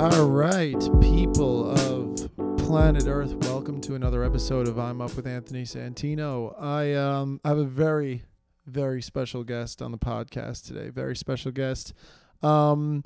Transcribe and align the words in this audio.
All 0.00 0.30
right, 0.30 0.80
people 1.02 1.72
of 1.72 2.56
planet 2.56 3.04
Earth, 3.06 3.34
welcome 3.34 3.82
to 3.82 3.96
another 3.96 4.24
episode 4.24 4.66
of 4.66 4.78
I'm 4.78 5.02
Up 5.02 5.14
with 5.14 5.26
Anthony 5.26 5.64
Santino. 5.64 6.58
I 6.58 6.94
um 6.94 7.38
have 7.44 7.58
a 7.58 7.64
very 7.64 8.24
very 8.64 9.02
special 9.02 9.44
guest 9.44 9.82
on 9.82 9.92
the 9.92 9.98
podcast 9.98 10.66
today. 10.66 10.88
Very 10.88 11.14
special 11.14 11.52
guest. 11.52 11.92
Um 12.42 13.04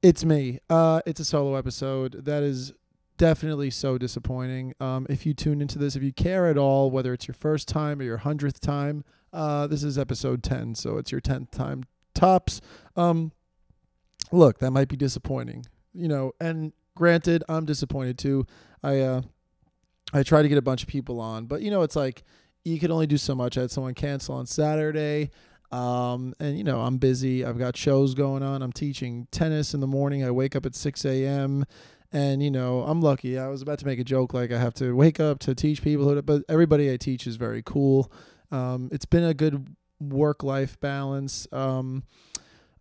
it's 0.00 0.24
me. 0.24 0.60
Uh 0.70 1.00
it's 1.06 1.18
a 1.18 1.24
solo 1.24 1.56
episode. 1.56 2.24
That 2.24 2.44
is 2.44 2.72
definitely 3.18 3.70
so 3.70 3.98
disappointing. 3.98 4.74
Um 4.78 5.08
if 5.10 5.26
you 5.26 5.34
tune 5.34 5.60
into 5.60 5.80
this, 5.80 5.96
if 5.96 6.04
you 6.04 6.12
care 6.12 6.46
at 6.46 6.56
all 6.56 6.88
whether 6.88 7.12
it's 7.12 7.26
your 7.26 7.34
first 7.34 7.66
time 7.66 7.98
or 7.98 8.04
your 8.04 8.18
100th 8.18 8.60
time, 8.60 9.02
uh 9.32 9.66
this 9.66 9.82
is 9.82 9.98
episode 9.98 10.44
10, 10.44 10.76
so 10.76 10.98
it's 10.98 11.10
your 11.10 11.20
10th 11.20 11.50
time 11.50 11.82
tops. 12.14 12.60
Um 12.94 13.32
look, 14.32 14.58
that 14.58 14.70
might 14.70 14.88
be 14.88 14.96
disappointing, 14.96 15.66
you 15.92 16.08
know. 16.08 16.32
And 16.40 16.72
granted, 16.96 17.44
I'm 17.48 17.64
disappointed 17.64 18.18
too. 18.18 18.46
I 18.82 19.00
uh, 19.00 19.22
I 20.12 20.22
try 20.22 20.42
to 20.42 20.48
get 20.48 20.58
a 20.58 20.62
bunch 20.62 20.82
of 20.82 20.88
people 20.88 21.20
on, 21.20 21.46
but 21.46 21.62
you 21.62 21.70
know, 21.70 21.82
it's 21.82 21.96
like 21.96 22.22
you 22.64 22.78
can 22.78 22.90
only 22.90 23.06
do 23.06 23.18
so 23.18 23.34
much. 23.34 23.58
I 23.58 23.62
had 23.62 23.70
someone 23.70 23.94
cancel 23.94 24.34
on 24.34 24.46
Saturday. 24.46 25.30
Um, 25.72 26.34
and 26.38 26.56
you 26.56 26.62
know, 26.62 26.82
I'm 26.82 26.98
busy. 26.98 27.44
I've 27.44 27.58
got 27.58 27.76
shows 27.76 28.14
going 28.14 28.42
on. 28.42 28.62
I'm 28.62 28.72
teaching 28.72 29.26
tennis 29.32 29.74
in 29.74 29.80
the 29.80 29.88
morning. 29.88 30.24
I 30.24 30.30
wake 30.30 30.54
up 30.54 30.66
at 30.66 30.74
6 30.74 31.04
a.m. 31.04 31.64
And 32.12 32.42
you 32.42 32.50
know, 32.50 32.82
I'm 32.82 33.00
lucky. 33.00 33.38
I 33.38 33.48
was 33.48 33.60
about 33.60 33.80
to 33.80 33.86
make 33.86 33.98
a 33.98 34.04
joke 34.04 34.32
like 34.32 34.52
I 34.52 34.58
have 34.58 34.74
to 34.74 34.94
wake 34.94 35.18
up 35.18 35.40
to 35.40 35.54
teach 35.54 35.82
people, 35.82 36.22
but 36.22 36.42
everybody 36.48 36.92
I 36.92 36.96
teach 36.96 37.26
is 37.26 37.36
very 37.36 37.62
cool. 37.62 38.10
Um, 38.52 38.88
it's 38.92 39.04
been 39.04 39.24
a 39.24 39.34
good 39.34 39.74
work-life 40.00 40.78
balance. 40.78 41.48
Um, 41.50 42.04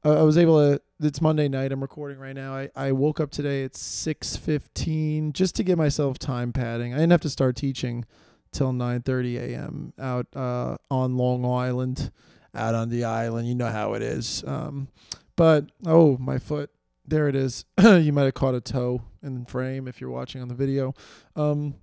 I 0.05 0.21
was 0.23 0.38
able 0.38 0.57
to 0.57 0.81
it's 0.99 1.21
Monday 1.21 1.48
night. 1.48 1.71
I'm 1.71 1.81
recording 1.81 2.17
right 2.17 2.35
now. 2.35 2.53
I, 2.53 2.70
I 2.75 2.91
woke 2.91 3.20
up 3.20 3.31
today 3.31 3.63
at 3.63 3.73
6:15 3.73 5.34
just 5.34 5.55
to 5.55 5.63
give 5.63 5.77
myself 5.77 6.20
time 6.20 6.51
padding. 6.51 6.93
I 6.93 6.98
didn't 6.98 7.12
have 7.12 7.21
to 7.21 7.29
start 7.29 7.55
teaching 7.55 8.05
till 8.51 8.74
9:30 8.74 9.37
a.m. 9.37 9.93
out 9.98 10.27
uh, 10.35 10.77
on 10.91 11.15
Long 11.15 11.46
Island, 11.46 12.12
out 12.54 12.76
on 12.76 12.90
the 12.90 13.05
island. 13.05 13.48
You 13.48 13.55
know 13.55 13.70
how 13.70 13.93
it 13.93 14.01
is. 14.01 14.43
Um, 14.46 14.90
but 15.35 15.71
oh, 15.85 16.18
my 16.18 16.37
foot. 16.37 16.70
There 17.05 17.27
it 17.27 17.35
is. 17.35 17.65
you 17.84 18.13
might 18.13 18.24
have 18.24 18.34
caught 18.34 18.55
a 18.55 18.62
toe 18.62 19.01
in 19.21 19.46
frame 19.46 19.87
if 19.87 19.99
you're 19.99 20.09
watching 20.09 20.41
on 20.41 20.48
the 20.48 20.55
video. 20.55 20.93
Um, 21.35 21.76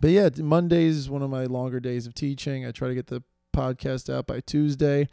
but 0.00 0.10
yeah, 0.10 0.28
Mondays 0.36 0.96
is 0.96 1.10
one 1.10 1.22
of 1.22 1.30
my 1.30 1.44
longer 1.44 1.80
days 1.80 2.06
of 2.06 2.14
teaching. 2.14 2.64
I 2.64 2.70
try 2.70 2.86
to 2.86 2.94
get 2.94 3.08
the 3.08 3.22
podcast 3.52 4.12
out 4.12 4.28
by 4.28 4.38
Tuesday. 4.40 5.08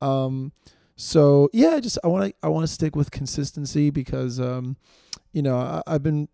Um, 0.00 0.52
so 1.00 1.48
yeah, 1.52 1.78
just 1.78 1.96
I 2.02 2.08
want 2.08 2.24
to 2.24 2.34
I 2.42 2.48
want 2.48 2.66
to 2.66 2.72
stick 2.72 2.96
with 2.96 3.12
consistency 3.12 3.90
because 3.90 4.40
um, 4.40 4.76
you 5.32 5.42
know 5.42 5.56
I, 5.56 5.80
I've 5.86 6.02
been 6.02 6.28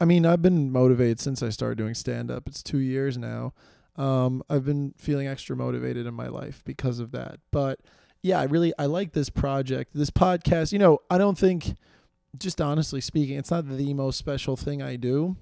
I 0.00 0.04
mean 0.04 0.26
I've 0.26 0.42
been 0.42 0.72
motivated 0.72 1.20
since 1.20 1.44
I 1.44 1.50
started 1.50 1.78
doing 1.78 1.94
stand 1.94 2.28
up. 2.28 2.48
It's 2.48 2.60
two 2.60 2.78
years 2.78 3.16
now. 3.16 3.54
Um, 3.94 4.42
I've 4.50 4.64
been 4.64 4.94
feeling 4.98 5.28
extra 5.28 5.54
motivated 5.56 6.06
in 6.06 6.14
my 6.14 6.26
life 6.26 6.62
because 6.64 6.98
of 6.98 7.12
that. 7.12 7.38
But 7.52 7.78
yeah, 8.20 8.40
I 8.40 8.44
really 8.44 8.72
I 8.80 8.86
like 8.86 9.12
this 9.12 9.30
project, 9.30 9.92
this 9.94 10.10
podcast. 10.10 10.72
You 10.72 10.80
know, 10.80 10.98
I 11.08 11.16
don't 11.16 11.38
think, 11.38 11.76
just 12.36 12.60
honestly 12.60 13.00
speaking, 13.00 13.38
it's 13.38 13.52
not 13.52 13.68
the 13.68 13.94
most 13.94 14.18
special 14.18 14.56
thing 14.56 14.82
I 14.82 14.96
do, 14.96 15.36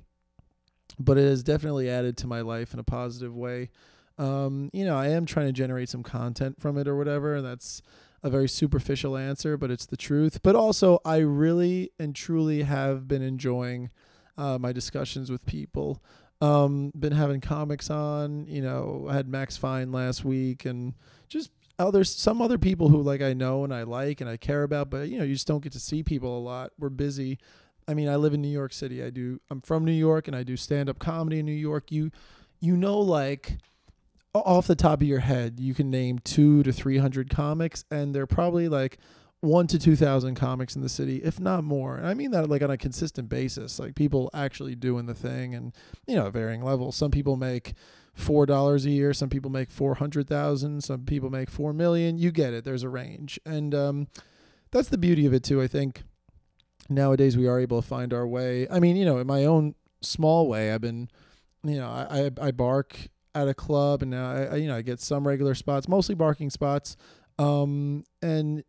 but 0.98 1.16
it 1.16 1.26
has 1.26 1.42
definitely 1.42 1.88
added 1.88 2.18
to 2.18 2.26
my 2.26 2.42
life 2.42 2.74
in 2.74 2.80
a 2.80 2.84
positive 2.84 3.34
way. 3.34 3.70
Um, 4.18 4.68
you 4.74 4.84
know, 4.84 4.96
I 4.98 5.08
am 5.08 5.24
trying 5.24 5.46
to 5.46 5.52
generate 5.52 5.88
some 5.88 6.02
content 6.02 6.60
from 6.60 6.76
it 6.76 6.86
or 6.86 6.96
whatever, 6.96 7.36
and 7.36 7.46
that's 7.46 7.80
a 8.26 8.30
very 8.30 8.48
superficial 8.48 9.16
answer, 9.16 9.56
but 9.56 9.70
it's 9.70 9.86
the 9.86 9.96
truth. 9.96 10.42
But 10.42 10.56
also, 10.56 10.98
I 11.04 11.18
really 11.18 11.92
and 11.98 12.14
truly 12.14 12.64
have 12.64 13.06
been 13.06 13.22
enjoying 13.22 13.90
uh, 14.36 14.58
my 14.58 14.72
discussions 14.72 15.30
with 15.30 15.46
people. 15.46 16.02
Um, 16.40 16.92
been 16.98 17.12
having 17.12 17.40
comics 17.40 17.88
on, 17.88 18.46
you 18.46 18.60
know, 18.60 19.06
I 19.08 19.14
had 19.14 19.28
Max 19.28 19.56
Fine 19.56 19.92
last 19.92 20.24
week 20.24 20.66
and 20.66 20.94
just 21.28 21.50
others, 21.78 22.14
some 22.14 22.42
other 22.42 22.58
people 22.58 22.88
who 22.88 23.00
like 23.00 23.22
I 23.22 23.32
know 23.32 23.62
and 23.62 23.72
I 23.72 23.84
like 23.84 24.20
and 24.20 24.28
I 24.28 24.36
care 24.36 24.64
about, 24.64 24.90
but 24.90 25.08
you 25.08 25.18
know, 25.18 25.24
you 25.24 25.34
just 25.34 25.46
don't 25.46 25.62
get 25.62 25.72
to 25.72 25.80
see 25.80 26.02
people 26.02 26.36
a 26.36 26.40
lot. 26.40 26.72
We're 26.78 26.90
busy. 26.90 27.38
I 27.88 27.94
mean, 27.94 28.08
I 28.08 28.16
live 28.16 28.34
in 28.34 28.42
New 28.42 28.48
York 28.48 28.72
City. 28.72 29.04
I 29.04 29.10
do, 29.10 29.40
I'm 29.50 29.60
from 29.60 29.84
New 29.84 29.92
York 29.92 30.26
and 30.26 30.36
I 30.36 30.42
do 30.42 30.56
stand 30.56 30.90
up 30.90 30.98
comedy 30.98 31.38
in 31.38 31.46
New 31.46 31.52
York. 31.52 31.92
You, 31.92 32.10
you 32.60 32.76
know, 32.76 32.98
like, 32.98 33.58
off 34.44 34.66
the 34.66 34.76
top 34.76 35.00
of 35.00 35.06
your 35.06 35.20
head, 35.20 35.60
you 35.60 35.74
can 35.74 35.90
name 35.90 36.18
two 36.18 36.62
to 36.62 36.72
three 36.72 36.98
hundred 36.98 37.30
comics, 37.30 37.84
and 37.90 38.14
they're 38.14 38.26
probably 38.26 38.68
like 38.68 38.98
one 39.40 39.66
to 39.66 39.78
two 39.78 39.96
thousand 39.96 40.34
comics 40.34 40.74
in 40.74 40.82
the 40.82 40.88
city, 40.88 41.18
if 41.18 41.38
not 41.38 41.62
more. 41.62 41.96
And 41.96 42.06
I 42.06 42.14
mean 42.14 42.30
that 42.32 42.48
like 42.48 42.62
on 42.62 42.70
a 42.70 42.76
consistent 42.76 43.28
basis, 43.28 43.78
like 43.78 43.94
people 43.94 44.30
actually 44.34 44.74
doing 44.74 45.06
the 45.06 45.14
thing, 45.14 45.54
and 45.54 45.72
you 46.06 46.16
know, 46.16 46.30
varying 46.30 46.62
levels. 46.62 46.96
Some 46.96 47.10
people 47.10 47.36
make 47.36 47.74
four 48.14 48.46
dollars 48.46 48.86
a 48.86 48.90
year, 48.90 49.12
some 49.12 49.28
people 49.28 49.50
make 49.50 49.70
four 49.70 49.96
hundred 49.96 50.28
thousand, 50.28 50.82
some 50.82 51.04
people 51.04 51.30
make 51.30 51.50
four 51.50 51.72
million. 51.72 52.18
You 52.18 52.32
get 52.32 52.54
it. 52.54 52.64
There's 52.64 52.82
a 52.82 52.88
range, 52.88 53.38
and 53.44 53.74
um, 53.74 54.08
that's 54.70 54.88
the 54.88 54.98
beauty 54.98 55.26
of 55.26 55.34
it 55.34 55.44
too. 55.44 55.60
I 55.62 55.66
think 55.66 56.02
nowadays 56.88 57.36
we 57.36 57.46
are 57.46 57.60
able 57.60 57.80
to 57.82 57.86
find 57.86 58.12
our 58.12 58.26
way. 58.26 58.66
I 58.70 58.80
mean, 58.80 58.96
you 58.96 59.04
know, 59.04 59.18
in 59.18 59.26
my 59.26 59.44
own 59.44 59.74
small 60.00 60.48
way, 60.48 60.72
I've 60.72 60.80
been, 60.80 61.08
you 61.62 61.76
know, 61.76 61.88
I 61.88 62.30
I, 62.40 62.48
I 62.48 62.50
bark 62.52 63.08
at 63.36 63.48
a 63.48 63.54
club, 63.54 64.02
and 64.02 64.10
now 64.10 64.30
I, 64.30 64.56
you 64.56 64.66
know 64.66 64.76
I 64.76 64.82
get 64.82 64.98
some 64.98 65.26
regular 65.26 65.54
spots, 65.54 65.88
mostly 65.88 66.14
barking 66.14 66.50
spots. 66.50 66.96
Um, 67.38 68.04
and 68.22 68.64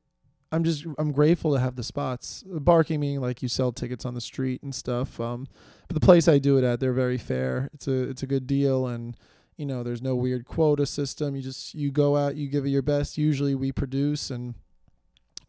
I'm 0.52 0.64
just 0.66 0.86
I'm 0.98 1.14
grateful 1.14 1.54
to 1.54 1.60
have 1.60 1.78
the 1.78 1.84
spots. 1.84 2.44
Barking 2.46 3.00
meaning 3.00 3.22
like 3.22 3.42
you 3.42 3.48
sell 3.48 3.72
tickets 3.72 4.06
on 4.06 4.14
the 4.14 4.22
street 4.22 4.62
and 4.62 4.76
stuff. 4.76 5.20
Um, 5.20 5.48
but 5.88 5.96
the 5.96 6.06
place 6.06 6.28
I 6.28 6.38
do 6.38 6.58
it 6.58 6.66
at, 6.66 6.82
they're 6.82 6.94
very 6.94 7.18
fair. 7.18 7.70
It's 7.74 7.88
a 7.88 8.10
it's 8.10 8.24
a 8.24 8.28
good 8.28 8.46
deal, 8.46 8.88
and 8.88 9.16
you 9.56 9.66
know 9.66 9.84
there's 9.84 10.02
no 10.02 10.16
weird 10.16 10.46
quota 10.46 10.86
system. 10.86 11.36
You 11.36 11.42
just 11.42 11.74
you 11.74 11.90
go 11.90 12.18
out, 12.18 12.36
you 12.36 12.50
give 12.50 12.66
it 12.66 12.70
your 12.70 12.82
best. 12.82 13.18
Usually 13.18 13.56
we 13.56 13.72
produce 13.72 14.30
and 14.30 14.54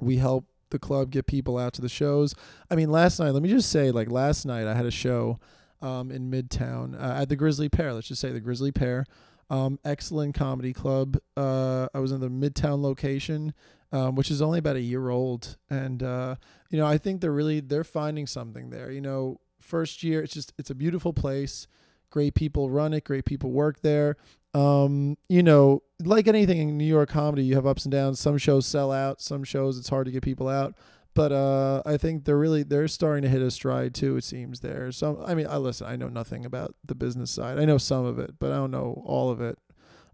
we 0.00 0.18
help 0.18 0.46
the 0.70 0.78
club 0.78 1.10
get 1.10 1.26
people 1.26 1.58
out 1.58 1.72
to 1.72 1.82
the 1.82 1.88
shows. 1.88 2.36
I 2.70 2.76
mean, 2.76 2.90
last 2.90 3.18
night, 3.18 3.30
let 3.30 3.42
me 3.42 3.48
just 3.48 3.70
say, 3.70 3.90
like 3.90 4.10
last 4.10 4.46
night, 4.46 4.68
I 4.68 4.74
had 4.74 4.86
a 4.86 4.92
show 4.92 5.40
um, 5.80 6.10
in 6.10 6.30
Midtown 6.30 7.00
uh, 7.00 7.20
at 7.20 7.28
the 7.28 7.36
Grisly 7.36 7.68
Pear. 7.68 7.92
Let's 7.92 8.08
just 8.08 8.20
say 8.20 8.30
the 8.30 8.40
Grisly 8.40 8.72
Pear. 8.72 9.06
Um, 9.50 9.78
excellent 9.84 10.34
comedy 10.34 10.72
club. 10.72 11.18
Uh, 11.36 11.88
I 11.94 12.00
was 12.00 12.12
in 12.12 12.20
the 12.20 12.28
Midtown 12.28 12.82
location, 12.82 13.54
um, 13.92 14.14
which 14.14 14.30
is 14.30 14.42
only 14.42 14.58
about 14.58 14.76
a 14.76 14.80
year 14.80 15.08
old, 15.08 15.56
and 15.70 16.02
uh, 16.02 16.36
you 16.70 16.78
know 16.78 16.86
I 16.86 16.98
think 16.98 17.20
they're 17.20 17.32
really 17.32 17.60
they're 17.60 17.84
finding 17.84 18.26
something 18.26 18.70
there. 18.70 18.90
You 18.90 19.00
know, 19.00 19.40
first 19.60 20.02
year 20.02 20.22
it's 20.22 20.34
just 20.34 20.52
it's 20.58 20.70
a 20.70 20.74
beautiful 20.74 21.14
place. 21.14 21.66
Great 22.10 22.34
people 22.34 22.70
run 22.70 22.92
it. 22.92 23.04
Great 23.04 23.24
people 23.24 23.50
work 23.50 23.80
there. 23.80 24.16
Um, 24.54 25.16
you 25.28 25.42
know, 25.42 25.82
like 26.02 26.26
anything 26.26 26.58
in 26.58 26.76
New 26.76 26.84
York 26.84 27.10
comedy, 27.10 27.44
you 27.44 27.54
have 27.54 27.66
ups 27.66 27.84
and 27.84 27.92
downs. 27.92 28.20
Some 28.20 28.38
shows 28.38 28.66
sell 28.66 28.92
out. 28.92 29.20
Some 29.22 29.44
shows 29.44 29.78
it's 29.78 29.88
hard 29.88 30.06
to 30.06 30.12
get 30.12 30.22
people 30.22 30.48
out 30.48 30.74
but 31.18 31.32
uh, 31.32 31.82
I 31.84 31.96
think 31.96 32.26
they're 32.26 32.38
really 32.38 32.62
they're 32.62 32.86
starting 32.86 33.22
to 33.22 33.28
hit 33.28 33.42
a 33.42 33.50
stride 33.50 33.92
too. 33.92 34.16
It 34.16 34.22
seems 34.22 34.60
there. 34.60 34.92
So 34.92 35.24
I 35.26 35.34
mean, 35.34 35.48
I 35.50 35.56
listen. 35.56 35.88
I 35.88 35.96
know 35.96 36.08
nothing 36.08 36.46
about 36.46 36.76
the 36.84 36.94
business 36.94 37.32
side. 37.32 37.58
I 37.58 37.64
know 37.64 37.76
some 37.76 38.04
of 38.04 38.20
it, 38.20 38.38
but 38.38 38.52
I 38.52 38.54
don't 38.54 38.70
know 38.70 39.02
all 39.04 39.28
of 39.28 39.40
it. 39.40 39.58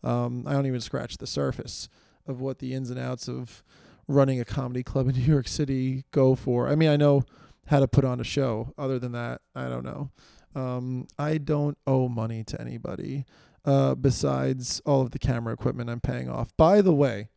Um, 0.03 0.44
I 0.47 0.54
don't 0.54 0.65
even 0.65 0.81
scratch 0.81 1.19
the 1.19 1.26
surface 1.26 1.91
of 2.26 2.41
what 2.41 2.59
the 2.59 2.72
ins 2.72 2.88
and 2.88 2.98
outs 2.98 3.28
of 3.28 3.62
running 4.09 4.41
a 4.41 4.47
comedy 4.47 4.82
club 4.82 5.06
in 5.06 5.15
New 5.16 5.20
York 5.20 5.47
City 5.47 6.06
go 6.10 6.34
for. 6.34 6.69
I 6.69 6.75
mean, 6.75 6.88
I 6.88 6.97
know 6.97 7.25
how 7.66 7.81
to 7.81 7.86
put 7.86 8.06
on 8.06 8.19
a 8.19 8.25
show. 8.25 8.72
Other 8.78 8.98
than 8.98 9.12
that, 9.12 9.42
I 9.54 9.69
don't 9.69 9.84
know. 9.84 10.10
Um, 10.54 11.06
I 11.19 11.36
don't 11.36 11.76
owe 11.86 12.09
money 12.09 12.44
to 12.44 12.59
anybody 12.59 13.26
uh, 13.66 13.94
besides 13.94 14.81
all 14.86 15.03
of 15.03 15.10
the 15.10 15.19
camera 15.19 15.53
equipment 15.53 15.91
I'm 15.91 16.00
paying 16.00 16.31
off. 16.31 16.56
By 16.56 16.81
the 16.81 16.94
way, 16.94 17.28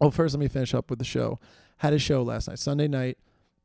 oh, 0.00 0.10
first 0.10 0.34
let 0.34 0.40
me 0.40 0.48
finish 0.48 0.74
up 0.74 0.90
with 0.90 0.98
the 0.98 1.04
show 1.04 1.38
had 1.78 1.92
a 1.92 1.98
show 1.98 2.22
last 2.22 2.48
night, 2.48 2.58
Sunday 2.58 2.88
night, 2.88 3.18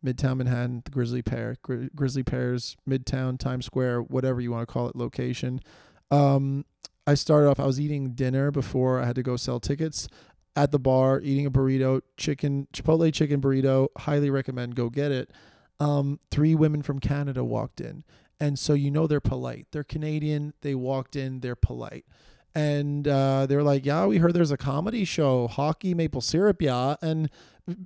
Midtown 0.04 0.38
Manhattan, 0.38 0.82
the 0.84 0.92
Grisly 0.92 1.22
Pear, 1.22 1.58
Gri- 1.62 1.90
Grisly 1.96 2.24
Pears, 2.24 2.76
Midtown, 2.90 3.38
Times 3.38 3.66
Square, 3.66 4.02
whatever 4.04 4.42
you 4.42 4.52
want 4.52 4.68
to 4.68 4.72
call 4.72 4.88
it, 4.88 4.96
location. 4.96 5.62
Um, 6.10 6.66
I 7.06 7.14
started 7.14 7.50
off, 7.50 7.60
I 7.60 7.66
was 7.66 7.80
eating 7.80 8.14
dinner 8.14 8.52
before 8.52 9.00
I 9.00 9.06
had 9.06 9.16
to 9.16 9.24
go 9.24 9.38
sell 9.38 9.60
tickets 9.60 10.08
at 10.56 10.72
the 10.72 10.80
bar, 10.80 11.22
eating 11.22 11.46
a 11.46 11.52
burrito, 11.52 12.02
chicken, 12.18 12.68
Chipotle 12.74 13.14
chicken 13.14 13.42
burrito. 13.42 13.88
Highly 13.98 14.30
recommend 14.30 14.76
go 14.76 14.90
get 14.90 15.12
it. 15.12 15.32
Um, 15.80 16.20
three 16.30 16.54
women 16.56 16.82
from 16.82 17.00
Canada 17.00 17.44
walked 17.44 17.80
in. 17.82 18.04
And 18.40 18.58
so 18.58 18.74
you 18.74 18.92
know 18.92 19.08
they're 19.08 19.20
polite. 19.20 19.68
They're 19.72 19.84
Canadian. 19.84 20.54
They 20.62 20.76
walked 20.76 21.16
in, 21.16 21.40
they're 21.40 21.56
polite 21.56 22.06
and 22.54 23.08
uh, 23.08 23.46
they 23.46 23.56
were 23.56 23.64
like, 23.64 23.86
"Yeah, 23.86 24.06
we 24.06 24.18
heard 24.18 24.34
there's 24.34 24.52
a 24.52 24.58
comedy 24.58 25.06
show, 25.06 25.48
hockey 25.48 25.94
maple 25.94 26.22
syrup, 26.22 26.62
yeah." 26.62 26.96
And 27.02 27.30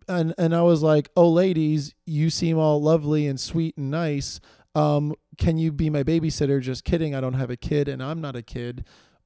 and 0.08 0.34
and 0.38 0.56
I 0.56 0.62
was 0.62 0.82
like, 0.84 1.10
"Oh, 1.16 1.30
ladies, 1.30 1.94
you 2.06 2.30
seem 2.30 2.58
all 2.58 2.82
lovely 2.82 3.28
and 3.28 3.40
sweet 3.40 3.78
and 3.78 3.92
nice. 3.92 4.40
Um, 4.76 5.16
can 5.38 5.58
you 5.58 5.72
be 5.72 5.90
my 5.90 6.04
babysitter? 6.04 6.62
Just 6.62 6.84
kidding. 6.84 7.16
I 7.16 7.22
don't 7.22 7.34
have 7.34 7.50
a 7.50 7.58
kid, 7.58 7.88
and 7.88 8.04
I'm 8.04 8.22
not 8.22 8.36
a 8.36 8.42
kid. 8.42 8.86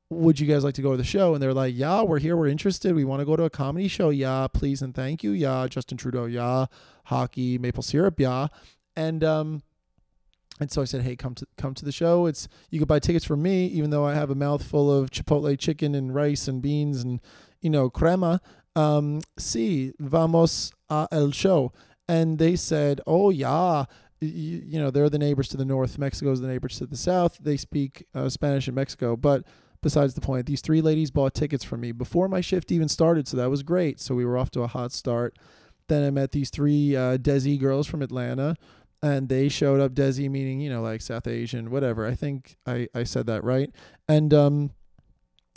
would 0.09 0.39
you 0.39 0.47
guys 0.47 0.63
like 0.63 0.73
to 0.75 0.81
go 0.81 0.91
to 0.91 0.97
the 0.97 1.03
show? 1.03 1.33
And 1.33 1.41
they're 1.41 1.53
like, 1.53 1.73
yeah, 1.75 2.01
we're 2.01 2.19
here. 2.19 2.35
We're 2.35 2.47
interested. 2.47 2.95
We 2.95 3.05
want 3.05 3.19
to 3.19 3.25
go 3.25 3.35
to 3.35 3.43
a 3.43 3.49
comedy 3.49 3.87
show. 3.87 4.09
Yeah, 4.09 4.47
please 4.51 4.81
and 4.81 4.93
thank 4.93 5.23
you. 5.23 5.31
Yeah, 5.31 5.67
Justin 5.69 5.97
Trudeau. 5.97 6.25
Yeah, 6.25 6.65
hockey, 7.05 7.57
maple 7.57 7.83
syrup. 7.83 8.19
Yeah, 8.19 8.47
and 8.95 9.23
um, 9.23 9.61
and 10.59 10.71
so 10.71 10.81
I 10.81 10.85
said, 10.85 11.01
hey, 11.03 11.15
come 11.15 11.35
to 11.35 11.47
come 11.57 11.73
to 11.75 11.85
the 11.85 11.91
show. 11.91 12.25
It's 12.25 12.47
you 12.69 12.79
can 12.79 12.87
buy 12.87 12.99
tickets 12.99 13.25
for 13.25 13.37
me, 13.37 13.67
even 13.67 13.91
though 13.91 14.05
I 14.05 14.15
have 14.15 14.29
a 14.29 14.35
mouthful 14.35 14.91
of 14.91 15.11
Chipotle 15.11 15.57
chicken 15.57 15.95
and 15.95 16.13
rice 16.13 16.47
and 16.47 16.61
beans 16.61 17.03
and 17.03 17.21
you 17.61 17.69
know 17.69 17.89
crema. 17.89 18.41
Um, 18.75 19.21
sí, 19.37 19.93
vamos 19.99 20.71
a 20.89 21.07
el 21.11 21.31
show. 21.31 21.71
And 22.07 22.39
they 22.39 22.55
said, 22.55 23.01
oh 23.05 23.29
yeah, 23.29 23.85
you, 24.21 24.61
you 24.65 24.79
know 24.79 24.89
they're 24.89 25.09
the 25.09 25.19
neighbors 25.19 25.47
to 25.49 25.57
the 25.57 25.65
north. 25.65 25.97
Mexico's 25.97 26.41
the 26.41 26.47
neighbors 26.47 26.77
to 26.79 26.85
the 26.85 26.97
south. 26.97 27.37
They 27.39 27.57
speak 27.57 28.05
uh, 28.15 28.29
Spanish 28.29 28.67
in 28.67 28.75
Mexico, 28.75 29.15
but 29.15 29.43
besides 29.81 30.13
the 30.13 30.21
point, 30.21 30.45
these 30.45 30.61
three 30.61 30.81
ladies 30.81 31.11
bought 31.11 31.33
tickets 31.33 31.63
for 31.63 31.77
me 31.77 31.91
before 31.91 32.27
my 32.27 32.41
shift 32.41 32.71
even 32.71 32.89
started, 32.89 33.27
so 33.27 33.37
that 33.37 33.49
was 33.49 33.63
great. 33.63 33.99
So 33.99 34.15
we 34.15 34.25
were 34.25 34.37
off 34.37 34.51
to 34.51 34.61
a 34.61 34.67
hot 34.67 34.91
start. 34.91 35.37
Then 35.87 36.03
I 36.03 36.09
met 36.09 36.31
these 36.31 36.49
three 36.49 36.95
uh, 36.95 37.17
Desi 37.17 37.59
girls 37.59 37.87
from 37.87 38.01
Atlanta, 38.01 38.55
and 39.01 39.29
they 39.29 39.49
showed 39.49 39.79
up. 39.79 39.93
Desi 39.93 40.29
meaning 40.29 40.59
you 40.59 40.69
know 40.69 40.81
like 40.81 41.01
South 41.01 41.27
Asian, 41.27 41.71
whatever. 41.71 42.05
I 42.05 42.15
think 42.15 42.57
I 42.65 42.87
I 42.93 43.03
said 43.03 43.27
that 43.27 43.43
right. 43.43 43.69
And 44.07 44.33
um, 44.33 44.71